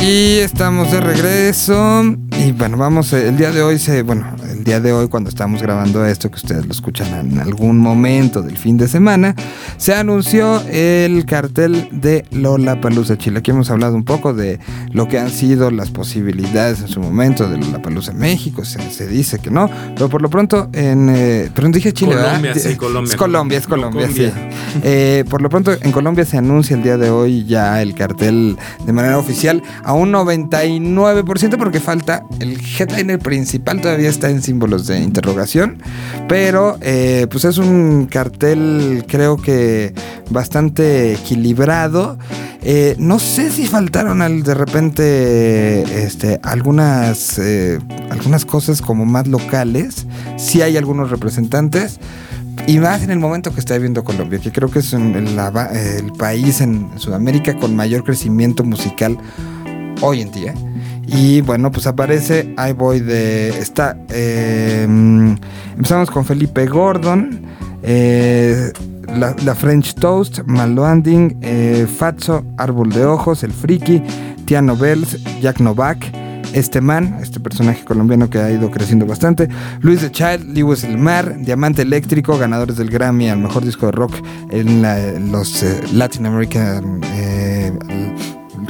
Y 0.00 0.38
estamos 0.38 0.90
de 0.90 1.00
regreso. 1.00 2.02
Y 2.38 2.52
bueno, 2.52 2.76
vamos, 2.76 3.12
eh, 3.12 3.28
el 3.28 3.36
día 3.36 3.50
de 3.50 3.62
hoy 3.62 3.80
se, 3.80 4.02
bueno, 4.02 4.24
el 4.48 4.62
día 4.62 4.78
de 4.80 4.92
hoy 4.92 5.08
cuando 5.08 5.28
estamos 5.28 5.60
grabando 5.60 6.06
esto, 6.06 6.30
que 6.30 6.36
ustedes 6.36 6.66
lo 6.66 6.72
escuchan 6.72 7.32
en 7.32 7.40
algún 7.40 7.78
momento 7.78 8.42
del 8.42 8.56
fin 8.56 8.76
de 8.76 8.86
semana, 8.86 9.34
se 9.76 9.92
anunció 9.92 10.62
el 10.70 11.26
cartel 11.26 11.88
de 11.90 12.24
Lola 12.30 12.80
Palusa 12.80 13.18
Chile. 13.18 13.40
Aquí 13.40 13.50
hemos 13.50 13.70
hablado 13.70 13.96
un 13.96 14.04
poco 14.04 14.34
de 14.34 14.60
lo 14.92 15.08
que 15.08 15.18
han 15.18 15.30
sido 15.30 15.72
las 15.72 15.90
posibilidades 15.90 16.80
en 16.80 16.86
su 16.86 17.00
momento 17.00 17.48
de 17.48 17.58
Lola 17.58 17.82
Palusa 17.82 18.12
México. 18.12 18.64
Se, 18.64 18.88
se 18.92 19.08
dice 19.08 19.40
que 19.40 19.50
no, 19.50 19.68
pero 19.96 20.08
por 20.08 20.22
lo 20.22 20.30
pronto 20.30 20.68
en, 20.72 21.08
eh, 21.10 21.50
dije 21.72 21.92
Chile, 21.92 22.14
Colombia, 22.14 22.52
¿verdad? 22.54 22.70
sí, 22.70 22.76
Colombia. 22.76 23.10
Es 23.10 23.16
Colombia, 23.16 23.58
es 23.58 23.66
Colombia, 23.66 24.06
Colombia. 24.06 24.32
sí. 24.32 24.80
Eh, 24.84 25.24
por 25.28 25.42
lo 25.42 25.48
pronto, 25.48 25.72
en 25.72 25.90
Colombia 25.90 26.24
se 26.24 26.38
anuncia 26.38 26.76
el 26.76 26.84
día 26.84 26.96
de 26.96 27.10
hoy 27.10 27.44
ya 27.46 27.82
el 27.82 27.94
cartel 27.94 28.56
de 28.86 28.92
manera 28.92 29.18
oficial 29.18 29.60
a 29.82 29.92
un 29.92 30.12
99% 30.12 31.56
porque 31.58 31.80
falta 31.80 32.22
el 32.40 32.58
headliner 32.78 33.18
principal, 33.18 33.80
todavía 33.80 34.08
está 34.08 34.30
en 34.30 34.42
símbolos 34.42 34.86
de 34.86 35.00
interrogación, 35.00 35.82
pero 36.28 36.78
eh, 36.80 37.26
pues 37.30 37.44
es 37.44 37.58
un 37.58 38.06
cartel 38.06 39.04
creo 39.08 39.36
que 39.36 39.92
bastante 40.30 41.14
equilibrado. 41.14 42.18
Eh, 42.62 42.96
no 42.98 43.18
sé 43.18 43.50
si 43.50 43.66
faltaron 43.66 44.22
al, 44.22 44.42
de 44.42 44.54
repente 44.54 46.04
este, 46.04 46.38
algunas, 46.42 47.38
eh, 47.38 47.78
algunas 48.10 48.44
cosas 48.44 48.82
como 48.82 49.04
más 49.04 49.26
locales, 49.26 50.06
sí 50.36 50.62
hay 50.62 50.76
algunos 50.76 51.10
representantes. 51.10 51.98
Y 52.66 52.80
más 52.80 53.02
en 53.02 53.10
el 53.10 53.18
momento 53.18 53.54
que 53.54 53.60
está 53.60 53.74
viviendo 53.74 54.04
Colombia, 54.04 54.40
que 54.40 54.52
creo 54.52 54.68
que 54.68 54.80
es 54.80 54.92
el 54.92 56.12
país 56.18 56.60
en 56.60 56.90
Sudamérica 56.96 57.56
con 57.56 57.74
mayor 57.74 58.04
crecimiento 58.04 58.64
musical 58.64 59.16
hoy 60.02 60.20
en 60.20 60.32
día. 60.32 60.54
Y 61.10 61.40
bueno, 61.40 61.70
pues 61.72 61.86
aparece 61.86 62.54
I 62.58 62.72
Voy 62.72 63.00
de. 63.00 63.48
Está. 63.48 63.96
eh, 64.10 64.84
empezamos 65.76 66.10
con 66.10 66.24
Felipe 66.24 66.66
Gordon. 66.66 67.40
eh, 67.82 68.72
la, 69.16 69.54
French 69.54 69.94
Toast, 69.94 70.40
Malwanding, 70.44 71.38
eh, 71.40 71.86
Fatso, 71.96 72.44
Árbol 72.58 72.90
de 72.90 73.06
Ojos, 73.06 73.42
El 73.42 73.52
Friki, 73.52 74.02
Tiano 74.44 74.76
Bells, 74.76 75.16
Jack 75.40 75.60
Novak, 75.60 76.04
este 76.52 76.82
man, 76.82 77.16
este 77.22 77.40
personaje 77.40 77.82
colombiano 77.86 78.28
que 78.28 78.38
ha 78.38 78.50
ido 78.50 78.70
creciendo 78.70 79.06
bastante, 79.06 79.48
Luis 79.80 80.02
de 80.02 80.10
Child, 80.12 80.54
Lewis 80.54 80.84
El 80.84 80.98
Mar, 80.98 81.38
Diamante 81.40 81.80
Eléctrico, 81.82 82.36
ganadores 82.36 82.76
del 82.76 82.90
Grammy 82.90 83.30
al 83.30 83.38
mejor 83.38 83.64
disco 83.64 83.86
de 83.86 83.92
rock 83.92 84.12
en 84.50 84.82
la- 84.82 85.12
los 85.12 85.62
eh, 85.62 85.80
Latin 85.94 86.26
American 86.26 87.00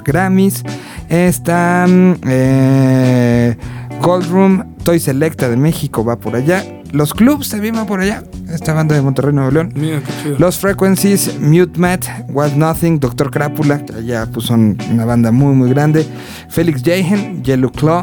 Grammys. 0.05 0.63
Está 1.09 1.87
mm, 1.89 2.15
eh, 2.27 3.57
Gold 4.03 4.29
Room, 4.31 4.75
Toy 4.85 5.01
Selecta 5.01 5.49
de 5.49 5.57
México 5.57 6.05
va 6.05 6.19
por 6.19 6.37
allá. 6.37 6.65
Los 6.93 7.13
clubs 7.13 7.51
también 7.51 7.75
van 7.75 7.87
por 7.87 8.01
allá. 8.01 8.23
Esta 8.51 8.73
banda 8.73 8.95
de 8.95 9.03
Monterrey, 9.03 9.35
Nuevo 9.35 9.51
León. 9.51 9.73
Mira 9.75 10.01
qué 10.01 10.13
chido. 10.23 10.37
Los 10.39 10.59
Frequencies, 10.59 11.39
Mute 11.39 11.79
Matt, 11.79 12.07
Was 12.31 12.57
Nothing, 12.57 12.99
Doctor 12.99 13.31
Crápula, 13.31 13.85
que 13.85 13.95
allá 13.95 14.27
pues 14.33 14.47
son 14.47 14.79
una 14.91 15.05
banda 15.05 15.31
muy 15.31 15.55
muy 15.55 15.69
grande. 15.69 16.07
Felix 16.49 16.83
Jahen, 16.83 17.43
Yellow 17.45 17.71
Claw. 17.71 18.03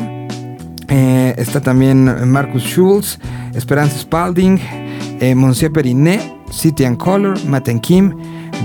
eh, 0.87 1.33
está 1.37 1.61
también 1.61 2.29
Marcus 2.29 2.61
Schulz, 2.63 3.17
Esperanza 3.55 3.97
Spalding, 3.97 4.59
eh, 5.19 5.33
Monsieur 5.33 5.71
Periné, 5.73 6.19
City 6.51 6.85
and 6.85 6.97
Color, 6.97 7.43
Matt 7.47 7.69
and 7.69 7.81
Kim, 7.81 8.13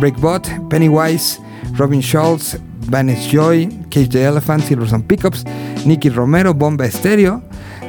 Breakbot, 0.01 0.47
Pennywise, 0.69 1.41
Robin 1.79 2.03
Schultz, 2.03 2.59
Vanis 2.89 3.31
Joy, 3.31 3.69
Cage 3.91 4.09
the 4.09 4.25
Elephant, 4.25 4.63
Silverson 4.65 5.03
Pickups, 5.03 5.45
Nicky 5.85 6.09
Romero, 6.09 6.55
Bomba 6.55 6.87
Estéreo, 6.87 7.43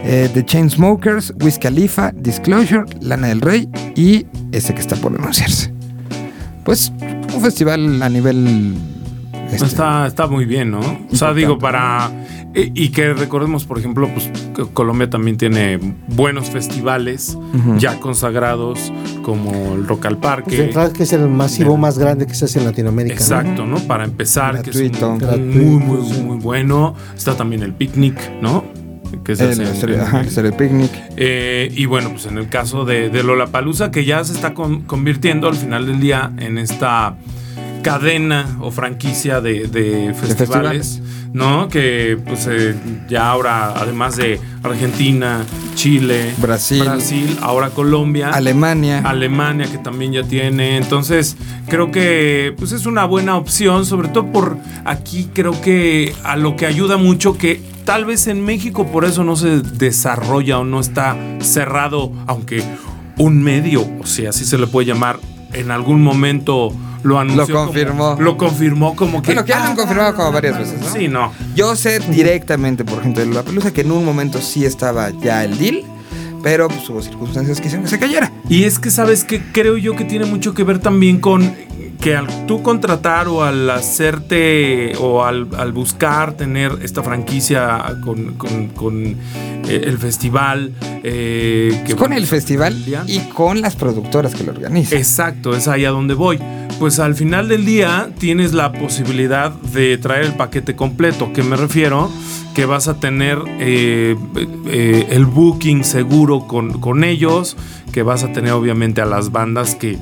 eh, 0.03 0.29
The 0.33 0.43
Chainsmokers, 0.45 1.33
Wiz 1.39 1.57
Khalifa, 1.59 2.11
Disclosure, 2.13 2.85
Lana 3.01 3.27
del 3.27 3.41
Rey 3.41 3.69
y 3.95 4.25
ese 4.51 4.73
que 4.73 4.81
está 4.81 4.95
por 4.95 5.13
anunciarse. 5.13 5.73
Pues 6.63 6.91
un 7.33 7.41
festival 7.41 8.01
a 8.01 8.09
nivel... 8.09 8.75
este, 9.51 9.65
Está, 9.65 10.07
está 10.07 10.27
muy 10.27 10.45
bien, 10.45 10.71
¿no? 10.71 10.79
O 11.11 11.15
sea, 11.15 11.33
digo, 11.33 11.57
para. 11.57 12.09
Y, 12.53 12.71
y 12.85 12.89
que 12.89 13.13
recordemos, 13.13 13.63
por 13.65 13.79
ejemplo, 13.79 14.09
pues 14.13 14.29
que 14.55 14.65
Colombia 14.73 15.09
también 15.09 15.37
tiene 15.37 15.79
buenos 16.09 16.49
festivales 16.49 17.37
ya 17.77 17.99
consagrados, 17.99 18.91
como 19.23 19.73
el 19.75 19.87
Rock 19.87 20.07
al 20.07 20.17
Pues 20.17 20.21
Parque. 20.35 20.63
entrada 20.65 20.91
que 20.91 21.03
es 21.03 21.13
el 21.13 21.29
masivo 21.29 21.77
más 21.77 21.97
grande 21.97 22.27
que 22.27 22.33
se 22.35 22.45
hace 22.45 22.59
en 22.59 22.65
Latinoamérica. 22.65 23.15
¿no? 23.15 23.21
Exacto, 23.21 23.65
¿no? 23.65 23.77
Para 23.87 24.03
empezar, 24.03 24.61
que 24.61 24.71
es 24.71 24.75
un- 24.75 25.03
un 25.03 25.17
Gratuito, 25.17 25.59
muy, 25.59 25.83
muy, 25.97 26.09
sí. 26.13 26.21
muy 26.21 26.37
bueno. 26.37 26.93
Está 27.15 27.35
también 27.37 27.63
el 27.63 27.73
picnic, 27.73 28.15
¿no? 28.41 28.65
Que 29.23 29.35
se 29.35 29.51
el, 29.51 29.61
hace 29.61 29.99
ajá, 29.99 30.21
el 30.21 30.29
Stereo 30.29 30.55
Picnic. 30.57 30.91
Eh, 31.17 31.69
y 31.75 31.85
bueno, 31.85 32.09
pues 32.11 32.25
en 32.25 32.37
el 32.37 32.47
caso 32.49 32.85
de, 32.85 33.09
de 33.09 33.23
Lollapalooza, 33.23 33.91
que 33.91 34.03
ya 34.05 34.23
se 34.23 34.33
está 34.33 34.53
con- 34.53 34.81
convirtiendo 34.81 35.47
al 35.47 35.55
final 35.55 35.85
del 35.85 35.99
día 35.99 36.31
en 36.37 36.57
esta 36.57 37.15
cadena 37.81 38.57
o 38.61 38.71
franquicia 38.71 39.41
de, 39.41 39.67
de 39.67 40.13
festivales, 40.13 40.37
festivales. 40.37 41.01
¿no? 41.33 41.69
Que 41.69 42.17
pues 42.25 42.47
eh, 42.49 42.75
ya 43.07 43.29
ahora, 43.29 43.73
además 43.73 44.17
de 44.17 44.39
Argentina, 44.63 45.45
Chile, 45.75 46.33
Brasil. 46.37 46.83
Brasil, 46.83 47.37
ahora 47.41 47.69
Colombia. 47.69 48.29
Alemania. 48.29 49.01
Alemania 49.05 49.67
que 49.71 49.77
también 49.77 50.11
ya 50.13 50.23
tiene. 50.23 50.77
Entonces, 50.77 51.37
creo 51.67 51.91
que 51.91 52.53
pues 52.57 52.71
es 52.71 52.85
una 52.85 53.05
buena 53.05 53.37
opción, 53.37 53.85
sobre 53.85 54.09
todo 54.09 54.31
por 54.31 54.57
aquí 54.85 55.29
creo 55.33 55.59
que 55.61 56.13
a 56.23 56.35
lo 56.35 56.55
que 56.55 56.65
ayuda 56.65 56.97
mucho 56.97 57.37
que 57.37 57.61
tal 57.85 58.05
vez 58.05 58.27
en 58.27 58.43
México 58.43 58.87
por 58.91 59.05
eso 59.05 59.23
no 59.23 59.35
se 59.35 59.61
desarrolla 59.61 60.59
o 60.59 60.63
no 60.63 60.79
está 60.79 61.17
cerrado, 61.39 62.11
aunque 62.27 62.63
un 63.17 63.41
medio, 63.43 63.85
o 63.99 64.05
sea, 64.05 64.29
así 64.29 64.45
se 64.45 64.57
le 64.57 64.67
puede 64.67 64.87
llamar, 64.87 65.19
en 65.53 65.71
algún 65.71 66.01
momento 66.03 66.73
lo 67.03 67.19
anunció. 67.19 67.47
como- 67.55 67.65
confirmó. 67.67 68.15
lo 68.19 68.37
confirmó 68.37 68.95
como 68.95 69.21
que. 69.21 69.27
Bueno, 69.27 69.43
que 69.45 69.49
ya 69.53 69.59
lo 69.59 69.65
han 69.65 69.75
confirmado 69.75 70.15
como 70.15 70.31
varias 70.31 70.57
veces, 70.57 70.79
¿no? 70.81 70.89
Sí, 70.93 71.07
no. 71.07 71.31
Yo 71.55 71.75
sé 71.75 71.99
directamente 71.99 72.85
por 72.85 73.01
gente 73.01 73.25
de 73.25 73.33
la 73.33 73.43
pelusa 73.43 73.71
que 73.73 73.81
en 73.81 73.91
un 73.91 74.05
momento 74.05 74.39
sí 74.41 74.65
estaba 74.65 75.09
ya 75.09 75.43
el 75.43 75.57
deal, 75.57 75.83
pero 76.43 76.67
pues, 76.67 76.89
hubo 76.89 77.01
circunstancias 77.01 77.59
que 77.59 77.67
hicieron 77.67 77.85
que 77.85 77.89
se 77.89 77.99
cayera. 77.99 78.31
Y 78.49 78.63
es 78.63 78.79
que 78.79 78.89
sabes 78.89 79.23
que 79.23 79.41
creo 79.51 79.77
yo 79.77 79.95
que 79.95 80.05
tiene 80.05 80.25
mucho 80.25 80.53
que 80.53 80.63
ver 80.63 80.79
también 80.79 81.19
con 81.19 81.53
que 82.01 82.15
al 82.15 82.47
tú 82.47 82.63
contratar 82.63 83.27
o 83.27 83.43
al 83.43 83.69
hacerte 83.69 84.93
o 84.99 85.23
al, 85.23 85.45
buscar 85.71 86.33
tener 86.33 86.79
esta 86.81 87.03
franquicia 87.03 87.95
con, 88.03 88.33
con, 88.73 89.15
eh, 89.67 89.81
el 89.85 89.97
festival. 89.99 90.73
Eh, 91.03 91.83
que 91.85 91.95
con 91.95 92.11
el 92.11 92.25
festival 92.25 92.75
y 93.07 93.19
con 93.29 93.61
las 93.61 93.75
productoras 93.75 94.33
que 94.33 94.43
lo 94.43 94.51
organizan. 94.51 94.97
Exacto, 94.97 95.55
es 95.55 95.67
ahí 95.67 95.85
a 95.85 95.91
donde 95.91 96.15
voy. 96.15 96.39
Pues 96.79 96.99
al 96.99 97.13
final 97.13 97.47
del 97.47 97.65
día 97.65 98.09
tienes 98.17 98.53
la 98.53 98.71
posibilidad 98.71 99.51
de 99.51 99.99
traer 99.99 100.25
el 100.25 100.33
paquete 100.33 100.75
completo. 100.75 101.31
¿Qué 101.31 101.43
me 101.43 101.55
refiero? 101.55 102.09
Que 102.53 102.65
vas 102.65 102.87
a 102.87 102.99
tener 102.99 103.39
eh, 103.59 104.15
el 105.09 105.25
booking 105.25 105.83
seguro 105.83 106.47
con, 106.47 106.79
con 106.79 107.03
ellos 107.03 107.55
que 107.91 108.03
vas 108.03 108.23
a 108.23 108.31
tener 108.31 108.53
obviamente 108.53 109.01
a 109.01 109.05
las 109.05 109.31
bandas 109.31 109.75
que, 109.75 109.97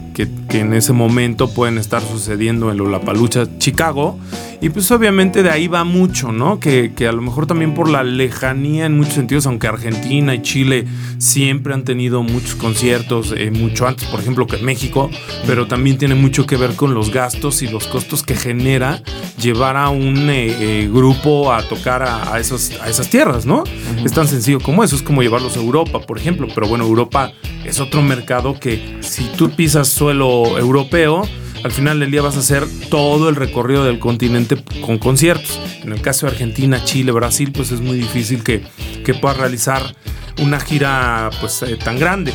en 0.51 0.73
ese 0.73 0.93
momento 0.93 1.49
pueden 1.53 1.77
estar 1.77 2.01
sucediendo 2.01 2.71
en 2.71 2.77
Lollapalooza 2.77 3.57
Chicago 3.57 4.17
y 4.61 4.69
pues 4.69 4.91
obviamente 4.91 5.41
de 5.41 5.49
ahí 5.49 5.67
va 5.67 5.83
mucho, 5.85 6.31
¿no? 6.31 6.59
Que, 6.59 6.91
a 7.07 7.11
lo 7.11 7.21
mejor 7.21 7.47
también 7.47 7.73
por 7.73 7.89
la 7.89 8.03
lejanía 8.03 8.85
en 8.85 8.97
muchos 8.97 9.13
sentidos, 9.13 9.45
aunque 9.45 9.67
Argentina 9.67 10.35
y 10.35 10.41
Chile 10.41 10.85
siempre 11.17 11.73
han 11.73 11.83
tenido 11.83 12.23
muchos 12.23 12.55
conciertos, 12.55 13.33
eh, 13.35 13.51
mucho 13.51 13.87
antes 13.87 14.07
por 14.09 14.19
ejemplo 14.19 14.47
que 14.47 14.57
México, 14.57 15.09
pero 15.47 15.67
también 15.67 15.97
tiene 15.97 16.15
mucho 16.15 16.45
que 16.45 16.57
ver 16.57 16.75
con 16.75 16.93
los 16.93 17.11
gastos 17.11 17.61
y 17.61 17.67
los 17.67 17.87
costos 17.87 18.23
que 18.23 18.35
genera 18.35 19.01
llevar 19.41 19.77
a 19.77 19.89
un 19.89 20.29
eh, 20.29 20.83
eh, 20.83 20.89
grupo 20.91 21.53
a 21.53 21.63
tocar 21.63 22.03
a, 22.03 22.33
a 22.33 22.38
esas 22.39 23.09
tierras, 23.09 23.45
¿no? 23.45 23.63
Es 24.03 24.13
tan 24.13 24.27
sencillo 24.27 24.59
como 24.59 24.83
eso, 24.83 24.95
es 24.95 25.03
como 25.03 25.21
llevarlos 25.21 25.57
a 25.57 25.59
Europa, 25.59 25.99
por 26.01 26.17
ejemplo, 26.17 26.47
pero 26.53 26.67
bueno, 26.67 26.85
Europa 26.85 27.33
es 27.65 27.79
otro 27.79 28.01
mercado 28.01 28.59
que 28.59 28.97
si 29.01 29.25
tú 29.37 29.51
pisas 29.51 29.87
suelo 29.87 30.57
europeo, 30.57 31.27
al 31.63 31.71
final 31.71 31.99
del 31.99 32.11
día 32.11 32.21
vas 32.21 32.37
a 32.37 32.39
hacer 32.39 32.65
todo 32.89 33.29
el 33.29 33.35
recorrido 33.35 33.83
del 33.83 33.99
continente 33.99 34.57
con 34.81 34.97
conciertos. 34.97 35.59
En 35.83 35.91
el 35.91 36.01
caso 36.01 36.25
de 36.25 36.31
Argentina, 36.31 36.83
Chile, 36.83 37.11
Brasil, 37.11 37.51
pues 37.51 37.71
es 37.71 37.81
muy 37.81 37.97
difícil 37.97 38.43
que, 38.43 38.63
que 39.03 39.13
puedas 39.13 39.37
realizar 39.37 39.95
una 40.41 40.59
gira 40.59 41.29
pues 41.41 41.61
eh, 41.63 41.75
tan 41.75 41.99
grande. 41.99 42.33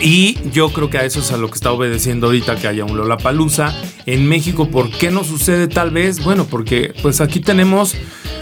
Y 0.00 0.38
yo 0.50 0.72
creo 0.72 0.88
que 0.88 0.96
a 0.96 1.04
eso 1.04 1.20
es 1.20 1.30
a 1.30 1.36
lo 1.36 1.48
que 1.48 1.56
está 1.56 1.72
obedeciendo 1.72 2.28
ahorita 2.28 2.56
que 2.56 2.66
haya 2.66 2.84
un 2.84 2.96
Lollapalooza 2.96 3.74
en 4.06 4.26
México. 4.26 4.70
¿Por 4.70 4.90
qué 4.90 5.10
no 5.10 5.24
sucede 5.24 5.68
tal 5.68 5.90
vez? 5.90 6.24
Bueno, 6.24 6.46
porque 6.46 6.94
pues 7.02 7.20
aquí 7.20 7.40
tenemos 7.40 7.94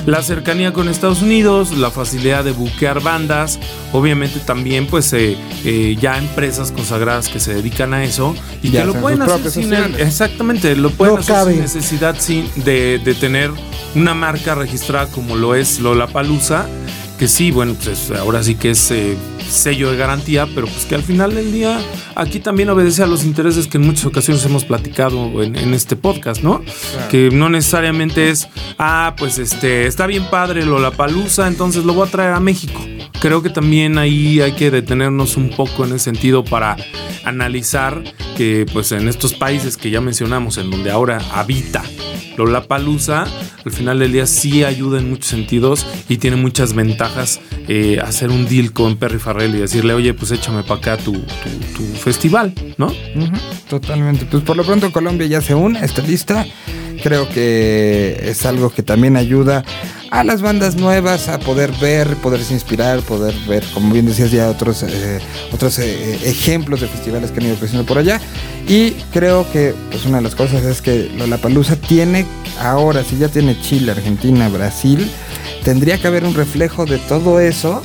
la 0.08 0.22
cercanía 0.22 0.72
con 0.72 0.88
Estados 0.88 1.20
Unidos, 1.20 1.76
la 1.76 1.90
facilidad 1.90 2.42
de 2.42 2.52
buquear 2.52 3.02
bandas, 3.02 3.58
obviamente 3.92 4.40
también 4.40 4.86
pues 4.86 5.12
eh, 5.12 5.36
eh, 5.66 5.96
ya 6.00 6.16
empresas 6.16 6.72
consagradas 6.72 7.28
que 7.28 7.38
se 7.38 7.52
dedican 7.52 7.92
a 7.92 8.02
eso 8.02 8.34
y 8.62 8.70
que 8.70 8.84
lo 8.84 8.94
pueden 8.94 9.20
hacer 9.20 9.50
sin 9.50 9.74
exactamente, 9.74 10.74
lo 10.76 10.88
pueden 10.90 11.18
hacer 11.18 11.52
sin 11.52 11.60
necesidad 11.60 12.16
sin, 12.18 12.48
de, 12.56 12.98
de 13.04 13.14
tener 13.14 13.50
una 13.94 14.14
marca 14.14 14.54
registrada 14.54 15.08
como 15.08 15.36
lo 15.36 15.54
es 15.54 15.78
Lola 15.78 16.06
Palusa 16.06 16.66
que 17.18 17.28
sí, 17.28 17.50
bueno, 17.50 17.74
pues 17.82 18.10
ahora 18.12 18.42
sí 18.42 18.54
que 18.54 18.70
es 18.70 18.90
eh, 18.90 19.16
sello 19.48 19.90
de 19.90 19.96
garantía, 19.96 20.46
pero 20.54 20.66
pues 20.66 20.86
que 20.86 20.94
al 20.94 21.02
final 21.02 21.34
del 21.34 21.52
día 21.52 21.80
aquí 22.14 22.38
también 22.38 22.70
obedece 22.70 23.02
a 23.02 23.06
los 23.06 23.24
intereses 23.24 23.66
que 23.66 23.78
en 23.78 23.86
muchas 23.86 24.06
ocasiones 24.06 24.44
hemos 24.44 24.64
platicado 24.64 25.42
en, 25.42 25.74
este 25.74 25.96
podcast, 25.96 26.42
¿no? 26.42 26.62
Que 27.10 27.30
no 27.30 27.48
necesariamente 27.48 28.30
es, 28.30 28.48
ah, 28.78 29.14
pues 29.18 29.38
este, 29.38 29.86
está 29.86 30.06
bien 30.06 30.30
padre 30.30 30.64
lo 30.64 30.78
la 30.78 30.92
palusa, 30.92 31.48
entonces 31.48 31.84
lo 31.84 31.92
voy 31.92 32.06
a 32.06 32.10
traer 32.10 32.32
a 32.32 32.40
México. 32.40 32.80
Creo 33.20 33.42
que 33.42 33.50
también 33.50 33.98
ahí 33.98 34.40
hay 34.40 34.52
que 34.52 34.70
detenernos 34.70 35.36
un 35.36 35.50
poco 35.50 35.84
en 35.84 35.94
ese 35.94 36.04
sentido 36.04 36.44
para 36.44 36.76
analizar 37.24 38.02
que 38.36 38.64
pues 38.72 38.92
en 38.92 39.08
estos 39.08 39.34
países 39.34 39.76
que 39.76 39.90
ya 39.90 40.00
mencionamos, 40.00 40.56
en 40.58 40.70
donde 40.70 40.90
ahora 40.90 41.20
habita 41.32 41.82
Lollapalooza, 42.36 43.24
al 43.64 43.72
final 43.72 43.98
del 43.98 44.12
día 44.12 44.26
sí 44.26 44.64
ayuda 44.64 44.98
en 44.98 45.10
muchos 45.10 45.26
sentidos 45.26 45.86
y 46.08 46.18
tiene 46.18 46.36
muchas 46.36 46.74
ventajas 46.74 47.40
eh, 47.68 47.98
hacer 48.02 48.30
un 48.30 48.48
deal 48.48 48.72
con 48.72 48.96
Perry 48.96 49.18
Farrell 49.18 49.54
y 49.54 49.58
decirle, 49.58 49.94
oye, 49.94 50.14
pues 50.14 50.30
échame 50.30 50.62
para 50.62 50.80
acá 50.80 50.96
tu, 50.96 51.14
festival, 52.02 52.52
¿no? 52.76 52.92
totalmente. 53.68 54.24
Pues 54.26 54.42
por 54.42 54.56
lo 54.56 54.64
pronto 54.64 54.90
Colombia 54.92 55.26
ya 55.26 55.40
se 55.40 55.54
une, 55.54 55.84
está 55.84 56.02
lista. 56.02 56.46
Creo 57.02 57.28
que 57.28 58.18
es 58.24 58.44
algo 58.44 58.70
que 58.70 58.82
también 58.82 59.16
ayuda 59.16 59.64
a 60.10 60.24
las 60.24 60.42
bandas 60.42 60.76
nuevas 60.76 61.28
a 61.28 61.38
poder 61.38 61.72
ver, 61.80 62.16
poderse 62.16 62.54
inspirar, 62.54 63.00
poder 63.00 63.34
ver, 63.46 63.64
como 63.74 63.92
bien 63.92 64.06
decías 64.06 64.30
ya, 64.30 64.48
otros, 64.48 64.82
eh, 64.82 65.18
otros 65.52 65.78
eh, 65.78 66.18
ejemplos 66.24 66.80
de 66.80 66.88
festivales 66.88 67.30
que 67.30 67.40
han 67.40 67.46
ido 67.46 67.56
creciendo 67.56 67.86
por 67.86 67.98
allá. 67.98 68.20
Y 68.66 68.92
creo 69.12 69.50
que 69.50 69.74
pues 69.90 70.04
una 70.06 70.18
de 70.18 70.24
las 70.24 70.34
cosas 70.34 70.64
es 70.64 70.82
que 70.82 71.10
Lollapalooza 71.16 71.76
tiene 71.76 72.26
ahora, 72.60 73.04
si 73.04 73.18
ya 73.18 73.28
tiene 73.28 73.60
Chile, 73.60 73.92
Argentina, 73.92 74.48
Brasil, 74.48 75.10
tendría 75.64 75.98
que 75.98 76.06
haber 76.06 76.24
un 76.24 76.34
reflejo 76.34 76.86
de 76.86 76.98
todo 76.98 77.40
eso 77.40 77.82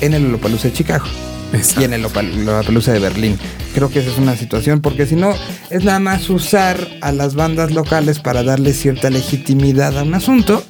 en 0.00 0.14
el 0.14 0.24
Lollapalooza 0.24 0.68
de 0.68 0.74
Chicago. 0.74 1.06
y 1.80 1.84
en 1.84 1.92
el 1.94 2.02
Lollapalooza 2.02 2.92
de 2.92 2.98
Berlín. 3.00 3.38
Creo 3.74 3.90
que 3.90 3.98
esa 3.98 4.10
es 4.10 4.18
una 4.18 4.36
situación, 4.36 4.80
porque 4.80 5.06
si 5.06 5.16
no, 5.16 5.34
es 5.70 5.82
nada 5.82 5.98
más 5.98 6.30
usar 6.30 6.78
a 7.00 7.10
las 7.10 7.34
bandas 7.34 7.72
locales 7.72 8.20
para 8.20 8.44
darle 8.44 8.72
cierta 8.72 9.10
legitimidad 9.10 9.98
a 9.98 10.04
un 10.04 10.14
asunto 10.14 10.62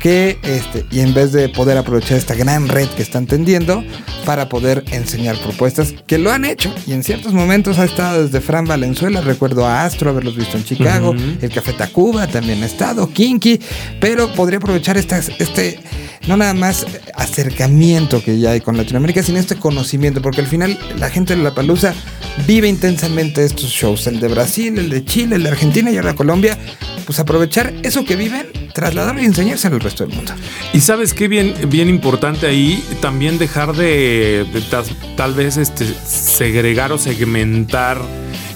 que 0.00 0.38
este, 0.42 0.84
y 0.90 1.00
en 1.00 1.14
vez 1.14 1.32
de 1.32 1.48
poder 1.48 1.76
aprovechar 1.78 2.16
esta 2.16 2.34
gran 2.34 2.68
red 2.68 2.88
que 2.88 3.02
están 3.02 3.26
tendiendo 3.26 3.84
para 4.24 4.48
poder 4.48 4.84
enseñar 4.90 5.36
propuestas 5.38 5.94
que 6.06 6.18
lo 6.18 6.30
han 6.30 6.44
hecho 6.44 6.74
y 6.86 6.92
en 6.92 7.02
ciertos 7.02 7.32
momentos 7.32 7.78
ha 7.78 7.84
estado 7.84 8.24
desde 8.24 8.40
Fran 8.40 8.66
Valenzuela, 8.66 9.20
recuerdo 9.20 9.66
a 9.66 9.84
Astro 9.84 10.10
haberlos 10.10 10.36
visto 10.36 10.56
en 10.56 10.64
Chicago, 10.64 11.14
el 11.40 11.50
Café 11.50 11.72
Tacuba 11.72 12.26
también 12.26 12.62
ha 12.62 12.66
estado, 12.66 13.10
Kinky, 13.10 13.60
pero 14.00 14.32
podría 14.32 14.58
aprovechar 14.58 14.96
este 14.96 15.80
no 16.28 16.36
nada 16.36 16.52
más 16.52 16.86
acercamiento 17.14 18.22
que 18.22 18.38
ya 18.38 18.50
hay 18.50 18.60
con 18.60 18.76
Latinoamérica, 18.76 19.22
sino 19.22 19.38
este 19.38 19.56
conocimiento, 19.56 20.20
porque 20.20 20.42
al 20.42 20.46
final 20.46 20.78
la 20.98 21.08
gente 21.08 21.34
de 21.34 21.42
La 21.42 21.54
Palusa 21.54 21.94
vive 22.46 22.68
intensamente 22.68 23.44
estos 23.44 23.70
shows, 23.70 24.06
el 24.06 24.20
de 24.20 24.28
Brasil, 24.28 24.78
el 24.78 24.90
de 24.90 25.04
Chile, 25.04 25.36
el 25.36 25.44
de 25.44 25.48
Argentina 25.48 25.90
y 25.90 25.96
ahora 25.96 26.14
Colombia, 26.14 26.58
pues 27.06 27.18
aprovechar 27.18 27.72
eso 27.82 28.04
que 28.04 28.14
viven, 28.14 28.46
trasladarlo 28.74 29.22
y 29.22 29.24
enseñárselo 29.24 29.76
al 29.76 29.82
resto 29.88 30.06
del 30.06 30.14
mundo. 30.14 30.32
Y 30.72 30.80
sabes 30.80 31.14
qué 31.14 31.28
bien, 31.28 31.54
bien 31.68 31.88
importante 31.88 32.46
ahí, 32.46 32.84
también 33.00 33.38
dejar 33.38 33.74
de, 33.74 34.46
tal, 35.16 35.34
vez 35.34 35.56
este, 35.56 35.86
segregar 36.04 36.92
o 36.92 36.98
segmentar 36.98 37.98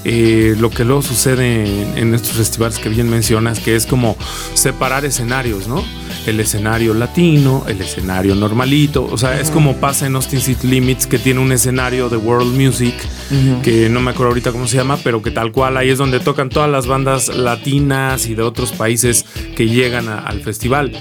eh, 0.04 0.54
lo 0.58 0.70
que 0.70 0.84
luego 0.84 1.02
sucede 1.02 1.64
en, 1.64 1.98
en, 1.98 2.14
estos 2.14 2.32
festivales 2.32 2.78
que 2.78 2.88
bien 2.88 3.08
mencionas, 3.08 3.60
que 3.60 3.76
es 3.76 3.86
como 3.86 4.16
separar 4.54 5.04
escenarios, 5.04 5.68
¿no? 5.68 5.82
el 6.26 6.40
escenario 6.40 6.94
latino, 6.94 7.64
el 7.66 7.80
escenario 7.80 8.34
normalito. 8.34 9.04
O 9.04 9.18
sea, 9.18 9.40
es 9.40 9.50
como 9.50 9.76
pasa 9.76 10.06
en 10.06 10.14
Austin 10.14 10.40
City 10.40 10.66
Limits, 10.66 11.06
que 11.06 11.18
tiene 11.18 11.40
un 11.40 11.52
escenario 11.52 12.08
de 12.08 12.16
World 12.16 12.54
Music, 12.54 12.94
que 13.62 13.88
no 13.88 14.00
me 14.00 14.10
acuerdo 14.10 14.28
ahorita 14.28 14.52
cómo 14.52 14.66
se 14.66 14.76
llama, 14.76 14.98
pero 15.02 15.22
que 15.22 15.30
tal 15.30 15.52
cual 15.52 15.76
ahí 15.76 15.90
es 15.90 15.98
donde 15.98 16.20
tocan 16.20 16.48
todas 16.48 16.70
las 16.70 16.86
bandas 16.86 17.28
latinas 17.34 18.26
y 18.26 18.34
de 18.34 18.42
otros 18.42 18.72
países 18.72 19.24
que 19.56 19.68
llegan 19.68 20.08
al 20.08 20.40
festival. 20.42 20.92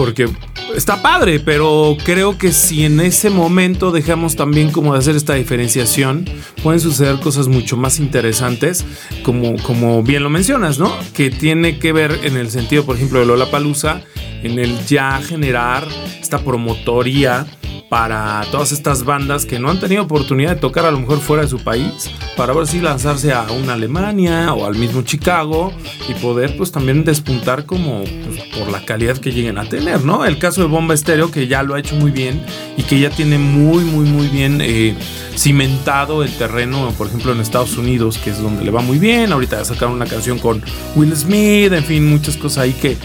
Porque 0.00 0.30
está 0.74 1.02
padre, 1.02 1.40
pero 1.40 1.94
creo 2.02 2.38
que 2.38 2.52
si 2.52 2.86
en 2.86 3.00
ese 3.00 3.28
momento 3.28 3.90
dejamos 3.92 4.34
también 4.34 4.70
como 4.70 4.94
de 4.94 4.98
hacer 4.98 5.14
esta 5.14 5.34
diferenciación, 5.34 6.24
pueden 6.62 6.80
suceder 6.80 7.20
cosas 7.20 7.48
mucho 7.48 7.76
más 7.76 7.98
interesantes, 7.98 8.86
como, 9.22 9.56
como 9.62 10.02
bien 10.02 10.22
lo 10.22 10.30
mencionas, 10.30 10.78
¿no? 10.78 10.90
Que 11.12 11.28
tiene 11.28 11.78
que 11.78 11.92
ver 11.92 12.18
en 12.22 12.38
el 12.38 12.50
sentido, 12.50 12.86
por 12.86 12.96
ejemplo, 12.96 13.20
de 13.20 13.26
Lola 13.26 13.50
Palusa, 13.50 14.00
en 14.42 14.58
el 14.58 14.86
ya 14.86 15.20
generar 15.20 15.86
esta 16.18 16.38
promotoría 16.38 17.46
para 17.90 18.46
todas 18.52 18.70
estas 18.70 19.04
bandas 19.04 19.44
que 19.44 19.58
no 19.58 19.68
han 19.68 19.80
tenido 19.80 20.04
oportunidad 20.04 20.54
de 20.54 20.60
tocar 20.60 20.86
a 20.86 20.92
lo 20.92 21.00
mejor 21.00 21.18
fuera 21.18 21.42
de 21.42 21.48
su 21.48 21.58
país, 21.58 22.08
para 22.36 22.54
ver 22.54 22.68
si 22.68 22.80
lanzarse 22.80 23.32
a 23.32 23.42
una 23.50 23.72
Alemania 23.72 24.54
o 24.54 24.64
al 24.64 24.76
mismo 24.76 25.02
Chicago 25.02 25.72
y 26.08 26.14
poder 26.14 26.56
pues 26.56 26.70
también 26.70 27.04
despuntar 27.04 27.66
como 27.66 28.04
pues, 28.04 28.44
por 28.56 28.70
la 28.70 28.84
calidad 28.84 29.18
que 29.18 29.32
lleguen 29.32 29.58
a 29.58 29.68
tener, 29.68 30.04
¿no? 30.04 30.24
El 30.24 30.38
caso 30.38 30.60
de 30.60 30.68
Bomba 30.68 30.94
Estéreo 30.94 31.32
que 31.32 31.48
ya 31.48 31.64
lo 31.64 31.74
ha 31.74 31.80
hecho 31.80 31.96
muy 31.96 32.12
bien 32.12 32.40
y 32.76 32.84
que 32.84 33.00
ya 33.00 33.10
tiene 33.10 33.38
muy, 33.38 33.82
muy, 33.82 34.08
muy 34.08 34.28
bien 34.28 34.60
eh, 34.62 34.94
cimentado 35.34 36.22
el 36.22 36.32
terreno, 36.38 36.94
por 36.96 37.08
ejemplo 37.08 37.32
en 37.32 37.40
Estados 37.40 37.76
Unidos, 37.76 38.18
que 38.18 38.30
es 38.30 38.40
donde 38.40 38.64
le 38.64 38.70
va 38.70 38.82
muy 38.82 39.00
bien, 39.00 39.32
ahorita 39.32 39.58
ya 39.58 39.64
sacaron 39.64 39.94
una 39.94 40.06
canción 40.06 40.38
con 40.38 40.62
Will 40.94 41.16
Smith, 41.16 41.72
en 41.72 41.84
fin, 41.84 42.08
muchas 42.08 42.36
cosas 42.36 42.58
ahí 42.58 42.72
que, 42.72 42.96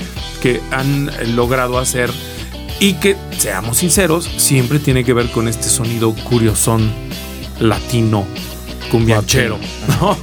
que 0.43 0.61
han 0.69 1.09
logrado 1.35 1.79
hacer 1.79 2.11
y 2.79 2.93
que, 2.93 3.15
seamos 3.38 3.77
sinceros, 3.77 4.25
siempre 4.38 4.79
tiene 4.79 5.03
que 5.03 5.13
ver 5.13 5.31
con 5.31 5.47
este 5.47 5.69
sonido 5.69 6.13
curiosón 6.29 6.91
latino, 7.59 8.25
cumbianchero, 8.91 9.57
¿no? 10.01 10.17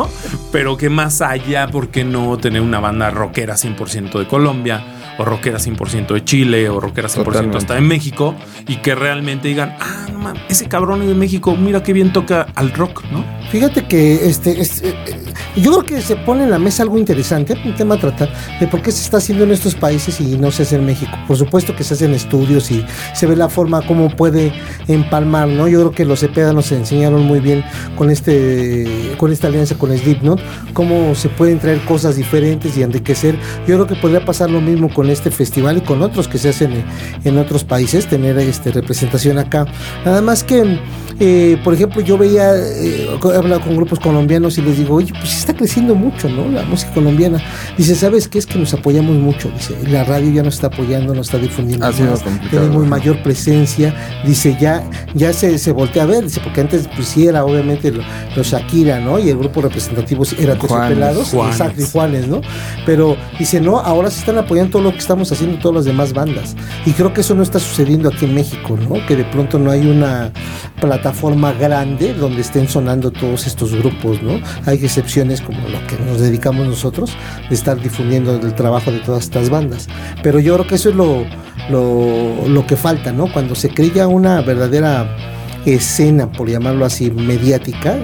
Pero 0.53 0.77
que 0.77 0.91
más 0.91 1.23
allá, 1.23 1.69
¿por 1.69 1.89
qué 1.89 2.05
no 2.05 2.37
tener 2.39 2.61
una 2.61 2.81
banda 2.81 3.11
rockera 3.11 3.55
100% 3.55 4.19
de 4.19 4.27
Colombia? 4.27 4.85
o 5.19 5.25
rockera 5.25 5.59
100% 5.59 6.15
de 6.15 6.25
Chile, 6.25 6.69
o 6.69 6.81
rockera 6.81 7.09
100% 7.09 7.57
hasta 7.57 7.75
de 7.75 7.81
México, 7.81 8.35
y 8.67 8.77
que 8.77 8.95
realmente 8.95 9.49
digan, 9.49 9.77
ah, 9.81 10.07
no 10.13 10.19
mames, 10.19 10.43
ese 10.49 10.69
cabrón 10.69 11.03
es 11.03 11.09
de 11.09 11.15
México, 11.15 11.57
mira 11.57 11.83
qué 11.83 11.93
bien 11.93 12.13
toca 12.13 12.47
al 12.55 12.73
rock, 12.73 13.05
¿no? 13.11 13.25
Fíjate 13.51 13.87
que 13.87 14.27
este, 14.27 14.63
eh, 14.63 15.32
yo 15.57 15.71
creo 15.73 15.85
que 15.85 16.03
se 16.03 16.17
pone 16.17 16.45
en 16.45 16.51
la 16.51 16.59
mesa 16.59 16.83
algo 16.83 16.99
interesante, 16.99 17.55
un 17.65 17.75
tema 17.75 17.97
a 17.97 17.99
tratar, 17.99 18.33
de 18.59 18.67
por 18.67 18.81
qué 18.81 18.91
se 18.93 19.03
está 19.03 19.19
haciendo 19.19 19.45
en 19.45 19.51
estos 19.51 19.75
países 19.75 20.21
y 20.21 20.39
no 20.39 20.51
se 20.51 20.63
hace 20.63 20.77
en 20.77 20.87
México. 20.87 21.13
Por 21.27 21.37
supuesto 21.37 21.77
que 21.77 21.85
se 21.85 21.95
hacen 21.95 22.15
estudios 22.15 22.71
y 22.71 22.85
se 23.15 23.27
ve 23.27 23.37
la 23.37 23.49
forma 23.49 23.83
como 23.83 24.09
puede 24.17 24.53
empalmar, 24.89 25.49
¿no? 25.49 25.69
Yo 25.69 25.81
creo 25.81 25.93
que 25.93 26.05
los 26.05 26.21
Cepeda 26.21 26.53
nos 26.53 26.73
enseñaron 26.73 27.23
muy 27.23 27.41
bien 27.41 27.65
con 27.97 28.11
este 28.11 29.15
con 29.19 29.33
esta 29.33 29.49
alianza 29.49 29.77
con 29.77 29.97
Slipknot, 29.97 30.41
cómo 30.73 31.15
se 31.15 31.29
pueden 31.29 31.59
traer 31.59 31.81
cosas 31.85 32.17
diferentes 32.17 32.77
y 32.77 32.83
enriquecer. 32.83 33.37
Yo 33.67 33.77
creo 33.77 33.87
que 33.87 33.97
podría 33.97 34.25
pasar 34.25 34.51
lo 34.51 34.61
mismo 34.61 34.93
con 34.93 35.11
este 35.11 35.31
festival 35.31 35.79
y 35.79 35.81
con 35.83 36.03
otros 36.03 36.29
que 36.29 36.39
se 36.39 36.51
hacen 36.51 36.73
en, 36.73 36.85
en 37.25 37.39
otros 37.39 37.65
países, 37.65 38.07
tener 38.07 38.39
este, 38.39 38.73
representación 38.73 39.39
acá. 39.39 39.67
Nada 40.05 40.21
más 40.23 40.45
que 40.45 40.79
eh, 41.25 41.57
por 41.63 41.73
ejemplo, 41.73 42.01
yo 42.01 42.19
veía, 42.19 42.53
eh, 42.57 43.07
he 43.33 43.37
hablado 43.37 43.61
con 43.61 43.77
grupos 43.77 44.01
colombianos 44.01 44.59
y 44.59 44.63
les 44.63 44.77
digo, 44.77 44.97
oye, 44.97 45.13
pues 45.21 45.39
está 45.39 45.55
creciendo 45.55 45.95
mucho, 45.95 46.29
¿no? 46.29 46.49
La 46.49 46.65
música 46.65 46.93
colombiana. 46.93 47.41
Dice, 47.79 47.95
¿sabes 47.95 48.27
qué? 48.27 48.39
Es 48.41 48.47
que 48.47 48.59
nos 48.59 48.75
apoyamos 48.75 49.15
mucho. 49.17 49.49
Dice, 49.51 49.77
la 49.89 50.03
radio 50.03 50.33
ya 50.33 50.43
nos 50.43 50.55
está 50.55 50.67
apoyando, 50.67 51.15
nos 51.15 51.29
está 51.29 51.39
difundiendo. 51.39 51.93
Sido 51.93 52.11
más, 52.11 52.25
tenemos 52.51 52.85
mayor 52.89 53.23
presencia. 53.23 53.95
Dice, 54.27 54.57
ya, 54.61 54.83
ya 55.15 55.33
se, 55.33 55.59
se 55.59 55.71
voltea 55.71 56.03
a 56.03 56.07
ver. 56.07 56.25
Dice, 56.25 56.41
porque 56.43 56.61
antes, 56.63 56.89
pues 56.97 57.07
sí 57.07 57.29
era 57.29 57.45
obviamente 57.45 57.93
lo- 57.93 58.03
los 58.35 58.49
Shakira, 58.49 58.99
¿no? 58.99 59.21
Y 59.21 59.29
el 59.29 59.39
grupo 59.39 59.63
representativo 59.63 60.25
era 60.41 60.57
Juanes, 60.57 60.89
Pelados, 60.95 61.29
Juanes. 61.29 61.55
exacto, 61.55 61.83
y 61.83 61.85
Juanes, 61.87 62.27
¿no? 62.27 62.41
Pero 62.85 63.17
dice, 63.39 63.61
no, 63.61 63.79
ahora 63.79 64.11
se 64.11 64.19
están 64.19 64.39
apoyando 64.39 64.73
todo 64.73 64.83
lo 64.83 64.91
que 64.93 64.99
estamos 64.99 65.31
haciendo 65.31 65.59
todas 65.59 65.77
las 65.77 65.85
demás 65.85 66.13
bandas. 66.13 66.57
Y 66.85 66.91
creo 66.91 67.13
que 67.13 67.21
eso 67.21 67.37
no 67.37 67.45
está 67.45 67.61
sucediendo 67.61 68.09
aquí 68.09 68.25
en 68.25 68.35
México, 68.35 68.77
¿no? 68.77 69.07
Que 69.07 69.15
de 69.15 69.25
pronto 69.25 69.61
no 69.61 69.71
hay 69.71 69.87
una 69.87 70.33
plataforma 70.81 71.12
grande 71.59 72.15
donde 72.15 72.41
estén 72.41 72.69
sonando 72.69 73.11
todos 73.11 73.47
estos 73.47 73.75
grupos, 73.75 74.23
¿no? 74.23 74.41
Hay 74.67 74.85
excepciones 74.85 75.41
como 75.41 75.69
lo 75.69 75.85
que 75.87 75.97
nos 76.05 76.21
dedicamos 76.21 76.67
nosotros, 76.67 77.11
de 77.49 77.55
estar 77.55 77.81
difundiendo 77.81 78.35
el 78.37 78.55
trabajo 78.55 78.91
de 78.91 79.01
todas 79.01 79.25
estas 79.25 79.51
bandas. 79.51 79.89
Pero 80.23 80.41
yo 80.41 80.55
creo 80.55 80.67
que 80.67 80.75
eso 80.77 80.91
es 80.91 80.95
lo, 80.95 81.25
lo, 81.71 82.67
que 82.67 82.77
falta, 82.77 83.13
¿no? 83.13 83.33
Cuando 83.33 83.55
se 83.55 83.69
crea 83.69 84.09
una 84.09 84.41
verdadera 84.41 85.17
escena, 85.65 86.31
por 86.31 86.49
llamarlo 86.49 86.85
así, 86.85 87.11
mediática, 87.11 87.97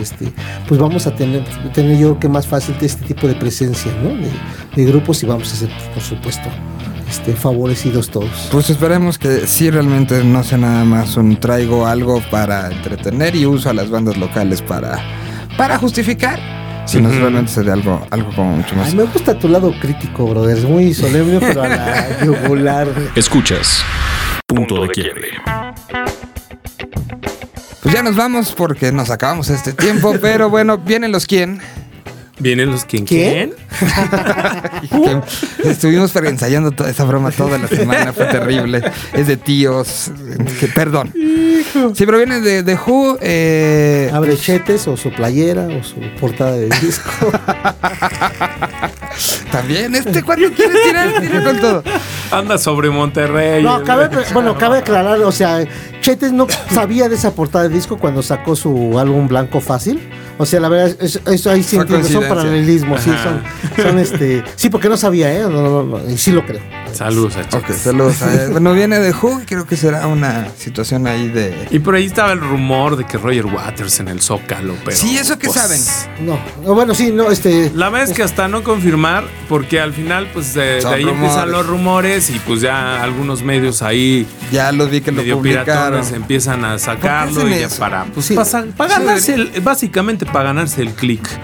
este, 0.00 0.32
pues 0.66 0.80
vamos 0.80 1.06
a 1.06 1.14
tener, 1.14 1.44
tener 1.72 1.98
yo 1.98 2.08
creo 2.08 2.20
que 2.20 2.28
más 2.28 2.46
fácil 2.46 2.74
este 2.80 3.04
tipo 3.04 3.28
de 3.28 3.34
presencia, 3.34 3.92
¿no? 4.02 4.10
De, 4.76 4.84
grupos 4.84 5.22
y 5.22 5.26
vamos 5.26 5.52
a 5.52 5.56
ser, 5.56 5.68
por 5.92 6.02
supuesto, 6.02 6.48
este, 7.08 7.34
favorecidos 7.34 8.10
todos. 8.10 8.48
Pues 8.50 8.70
esperemos 8.70 9.18
que 9.18 9.46
sí 9.46 9.70
realmente 9.70 10.22
no 10.24 10.42
sea 10.42 10.58
nada 10.58 10.84
más 10.84 11.16
un 11.16 11.36
traigo 11.38 11.86
algo 11.86 12.22
para 12.30 12.68
entretener 12.70 13.34
y 13.36 13.46
uso 13.46 13.70
a 13.70 13.72
las 13.74 13.90
bandas 13.90 14.16
locales 14.16 14.62
para, 14.62 14.98
para 15.56 15.78
justificar. 15.78 16.38
Sino 16.86 17.08
Ujú. 17.08 17.18
realmente 17.18 17.50
sea 17.50 17.62
de 17.62 17.72
algo, 17.72 18.06
algo 18.10 18.28
como 18.36 18.56
mucho 18.56 18.76
más. 18.76 18.88
Ay, 18.88 18.94
me 18.94 19.04
gusta 19.04 19.38
tu 19.38 19.48
lado 19.48 19.72
crítico, 19.80 20.26
brother. 20.26 20.58
Es 20.58 20.64
muy 20.64 20.92
solemne, 20.92 21.40
pero 21.40 21.62
a 21.62 21.68
la 21.68 22.20
yugular. 22.24 22.86
Escuchas. 23.16 23.82
Punto 24.46 24.82
de 24.82 24.88
quiebre. 24.88 25.28
Pues 27.82 27.94
ya 27.94 28.02
nos 28.02 28.16
vamos 28.16 28.52
porque 28.56 28.92
nos 28.92 29.10
acabamos 29.10 29.50
este 29.50 29.72
tiempo, 29.72 30.14
pero 30.20 30.48
bueno, 30.50 30.78
vienen 30.78 31.12
los 31.12 31.26
quién. 31.26 31.60
Vienen 32.38 32.70
los 32.70 32.84
quien 32.84 33.04
¿Quién? 33.04 33.54
Que 35.62 35.70
estuvimos 35.70 36.14
ensayando 36.16 36.72
toda 36.72 36.90
esa 36.90 37.04
broma 37.04 37.30
toda 37.30 37.58
la 37.58 37.68
semana, 37.68 38.12
fue 38.12 38.26
terrible. 38.26 38.82
Es 39.12 39.26
de 39.28 39.36
tíos, 39.36 40.10
que, 40.58 40.66
perdón. 40.68 41.12
Sí, 41.14 42.04
pero 42.06 42.18
viene 42.18 42.40
de, 42.40 42.62
de 42.62 42.74
Who. 42.74 43.18
eh, 43.20 44.10
Abre 44.12 44.36
chetes 44.36 44.86
o 44.88 44.96
su 44.96 45.10
playera 45.12 45.66
o 45.68 45.82
su 45.82 45.96
portada 46.20 46.52
de 46.52 46.68
disco. 46.80 47.10
también, 49.50 49.94
este 49.94 50.22
cuando 50.22 50.50
quiere 50.52 50.74
tirar, 50.86 51.20
tira 51.20 51.44
con 51.44 51.60
todo. 51.60 51.82
Anda 52.30 52.58
sobre 52.58 52.90
Monterrey. 52.90 53.62
No, 53.62 53.82
cabe, 53.84 54.08
bueno, 54.32 54.56
cabe 54.58 54.78
aclarar, 54.78 55.18
o 55.20 55.32
sea, 55.32 55.64
Chetes 56.00 56.32
no 56.32 56.46
sabía 56.72 57.08
de 57.08 57.14
esa 57.14 57.32
portada 57.34 57.68
de 57.68 57.74
disco 57.74 57.96
cuando 57.98 58.22
sacó 58.22 58.56
su 58.56 58.98
álbum 58.98 59.28
Blanco 59.28 59.60
Fácil. 59.60 60.00
O 60.36 60.46
sea, 60.46 60.58
la 60.60 60.68
verdad, 60.68 60.96
eso, 61.00 61.20
eso 61.30 61.50
ahí 61.50 61.62
sí 61.62 61.76
entiendo, 61.76 62.08
son 62.08 62.24
paralelismos, 62.28 63.00
sí, 63.00 63.10
son, 63.22 63.42
son 63.84 63.98
este. 63.98 64.42
Sí, 64.56 64.68
porque 64.68 64.88
no 64.88 64.96
sabía, 64.96 65.32
¿eh? 65.32 65.42
No, 65.42 65.50
no, 65.50 65.82
no, 65.84 66.10
y 66.10 66.18
sí 66.18 66.32
lo 66.32 66.44
creo. 66.44 66.60
Saludos 66.92 67.36
a 67.36 67.40
Ok, 67.40 67.48
Chetes. 67.66 67.76
saludos. 67.78 68.22
a- 68.22 68.48
Bueno, 68.50 68.72
viene 68.72 68.98
de 69.00 69.10
Who 69.12 69.42
creo 69.46 69.66
que 69.66 69.76
será 69.76 70.06
una 70.06 70.48
situación 70.56 71.06
ahí 71.06 71.28
de. 71.28 71.66
Y 71.70 71.78
por 71.80 71.94
ahí 71.96 72.06
estaba 72.06 72.32
el 72.32 72.40
rumor 72.40 72.96
de 72.96 73.04
que 73.04 73.16
Roger 73.18 73.46
Waters 73.46 73.98
en 74.00 74.08
el 74.08 74.20
Zócalo, 74.20 74.74
pero. 74.84 74.96
Sí, 74.96 75.16
¿eso 75.18 75.38
qué 75.38 75.48
saben? 75.48 75.80
No, 76.20 76.38
no, 76.64 76.74
bueno, 76.74 76.94
sí, 76.94 77.10
no, 77.12 77.30
este. 77.30 77.70
La 77.74 77.88
verdad 77.90 78.10
es 78.10 78.16
que 78.16 78.22
hasta 78.22 78.46
no 78.48 78.62
confirmar, 78.64 79.24
porque 79.48 79.80
al 79.80 79.92
final, 79.92 80.28
pues 80.32 80.54
de, 80.54 80.80
ahí 80.86 81.04
rumores. 81.04 81.08
empiezan 81.14 81.50
los 81.52 81.66
rumores 81.66 82.30
y 82.30 82.38
pues 82.40 82.60
ya 82.60 83.02
algunos 83.02 83.42
medios 83.42 83.82
ahí 83.82 84.26
Ya 84.52 84.70
los 84.72 84.90
vi 84.90 85.00
que 85.00 85.10
lo 85.10 85.18
medio 85.22 85.36
publicaron. 85.36 85.64
piratones 85.64 86.12
empiezan 86.12 86.64
a 86.64 86.78
sacarlo 86.78 87.48
y 87.48 87.58
ya 87.60 87.68
para, 87.70 88.04
pues, 88.06 88.26
Sí. 88.26 88.34
para, 88.34 88.64
para 88.76 88.98
ganarse 88.98 89.34
el- 89.34 89.60
básicamente 89.62 90.23
para 90.26 90.46
ganarse 90.46 90.82
el. 90.82 90.94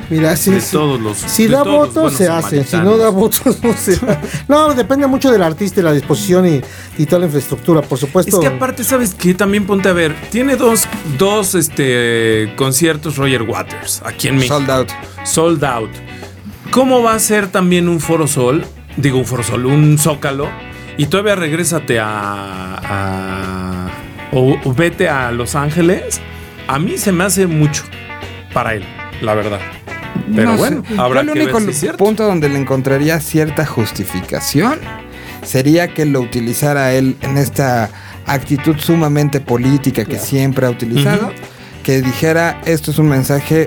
Mira, 0.08 0.36
sí, 0.36 0.50
de 0.52 0.60
sí. 0.60 0.72
todos 0.72 1.00
los. 1.00 1.18
Si 1.18 1.44
de 1.46 1.50
da 1.54 1.62
votos, 1.62 2.14
se 2.14 2.28
hace. 2.28 2.64
Si 2.64 2.76
no 2.76 2.96
da 2.96 3.10
votos, 3.10 3.58
no 3.62 3.72
se 3.74 3.92
hace. 3.92 4.18
No, 4.48 4.74
depende 4.74 5.06
mucho 5.06 5.30
del 5.30 5.42
artista 5.42 5.80
y 5.80 5.82
la 5.82 5.92
disposición 5.92 6.46
y, 6.46 6.60
y 6.98 7.06
toda 7.06 7.20
la 7.20 7.26
infraestructura, 7.26 7.82
por 7.82 7.98
supuesto. 7.98 8.36
Es 8.36 8.40
que 8.40 8.54
aparte, 8.54 8.84
¿sabes 8.84 9.14
qué? 9.14 9.34
También 9.34 9.66
ponte 9.66 9.88
a 9.88 9.92
ver, 9.92 10.14
tiene 10.30 10.56
dos, 10.56 10.86
dos 11.18 11.54
este, 11.54 12.52
conciertos 12.56 13.16
Roger 13.16 13.42
Waters 13.42 14.02
aquí 14.04 14.28
en 14.28 14.36
México. 14.36 14.54
Sold 14.56 14.70
out. 14.70 14.88
Sold 15.24 15.64
out. 15.64 15.90
¿Cómo 16.70 17.02
va 17.02 17.14
a 17.14 17.18
ser 17.18 17.48
también 17.48 17.88
un 17.88 18.00
Foro 18.00 18.26
Sol? 18.26 18.64
Digo, 18.96 19.18
un 19.18 19.24
Foro 19.24 19.42
Sol, 19.42 19.66
un 19.66 19.98
Zócalo. 19.98 20.48
Y 20.96 21.06
todavía 21.06 21.34
regrésate 21.34 21.98
a. 21.98 22.74
a- 22.82 23.90
o, 24.32 24.56
o 24.64 24.74
vete 24.74 25.08
a 25.08 25.32
Los 25.32 25.54
Ángeles. 25.56 26.20
A 26.68 26.78
mí 26.78 26.98
se 26.98 27.10
me 27.10 27.24
hace 27.24 27.48
mucho 27.48 27.82
para 28.52 28.74
él, 28.74 28.84
la 29.22 29.34
verdad. 29.34 29.60
Pero 30.34 30.52
No 30.52 30.56
bueno, 30.56 30.82
sé. 30.86 30.94
habrá 30.98 31.22
Yo 31.22 31.32
que 31.32 31.38
el 31.40 31.46
ver 31.46 31.54
único 31.54 31.60
si 31.60 31.70
es 31.70 31.80
cierto. 31.80 31.98
punto 31.98 32.24
donde 32.24 32.48
le 32.48 32.58
encontraría 32.58 33.20
cierta 33.20 33.64
justificación 33.66 34.78
sería 35.42 35.88
que 35.94 36.04
lo 36.04 36.20
utilizara 36.20 36.92
él 36.92 37.16
en 37.22 37.38
esta 37.38 37.90
actitud 38.26 38.76
sumamente 38.78 39.40
política 39.40 40.04
que 40.04 40.18
siempre 40.18 40.66
ha 40.66 40.70
utilizado, 40.70 41.32
que 41.82 42.02
dijera 42.02 42.60
esto 42.66 42.90
es 42.90 42.98
un 42.98 43.08
mensaje 43.08 43.66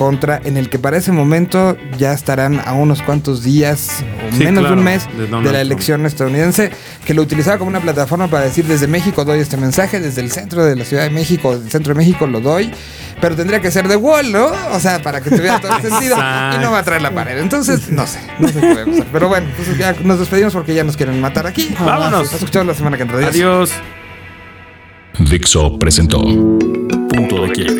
contra 0.00 0.40
en 0.42 0.56
el 0.56 0.70
que 0.70 0.78
para 0.78 0.96
ese 0.96 1.12
momento 1.12 1.76
ya 1.98 2.14
estarán 2.14 2.58
a 2.64 2.72
unos 2.72 3.02
cuantos 3.02 3.44
días 3.44 4.02
o 4.26 4.34
Sí, 4.34 4.44
menos 4.44 4.64
de 4.64 4.72
un 4.72 4.82
mes 4.82 5.06
de 5.14 5.24
la 5.28 5.40
Trump. 5.42 5.54
elección 5.54 6.06
estadounidense, 6.06 6.70
que 7.04 7.12
lo 7.12 7.20
utilizaba 7.20 7.58
como 7.58 7.68
una 7.68 7.80
plataforma 7.80 8.26
para 8.26 8.44
decir 8.44 8.64
desde 8.64 8.86
México 8.86 9.26
doy 9.26 9.40
este 9.40 9.58
mensaje, 9.58 10.00
desde 10.00 10.22
el 10.22 10.30
centro 10.32 10.64
de 10.64 10.74
la 10.74 10.86
Ciudad 10.86 11.02
de 11.02 11.10
México, 11.10 11.58
del 11.58 11.70
centro 11.70 11.92
de 11.92 11.98
México 11.98 12.26
lo 12.26 12.40
doy, 12.40 12.70
pero 13.20 13.36
tendría 13.36 13.60
que 13.60 13.70
ser 13.70 13.88
de 13.88 13.96
wall, 13.96 14.32
¿no? 14.32 14.46
O 14.72 14.80
sea, 14.80 15.02
para 15.02 15.20
que 15.20 15.28
tuviera 15.28 15.60
todo 15.60 15.76
el 15.76 15.82
sentido 15.82 16.16
y 16.16 16.58
no 16.62 16.70
va 16.72 16.78
a 16.78 16.82
traer 16.82 17.02
la 17.02 17.10
pared. 17.10 17.38
Entonces, 17.38 17.90
no 17.90 18.06
sé, 18.06 18.20
no 18.38 18.48
sé 18.48 18.54
qué 18.54 18.60
podemos 18.72 18.94
hacer. 19.00 19.06
Pero 19.12 19.28
bueno, 19.28 19.48
pues 19.54 19.76
ya 19.76 19.94
nos 20.02 20.18
despedimos 20.18 20.54
porque 20.54 20.74
ya 20.74 20.82
nos 20.82 20.96
quieren 20.96 21.20
matar 21.20 21.46
aquí. 21.46 21.74
Vámonos. 21.78 22.22
Nos 22.22 22.32
escuchamos 22.32 22.68
la 22.68 22.74
semana 22.74 22.96
que 22.96 23.02
entra. 23.02 23.18
Adiós. 23.18 23.34
Adiós. 23.34 23.72
Dixo 25.30 25.78
presentó 25.78 26.22
Punto 26.22 27.42
de 27.42 27.50
quiebre. 27.52 27.79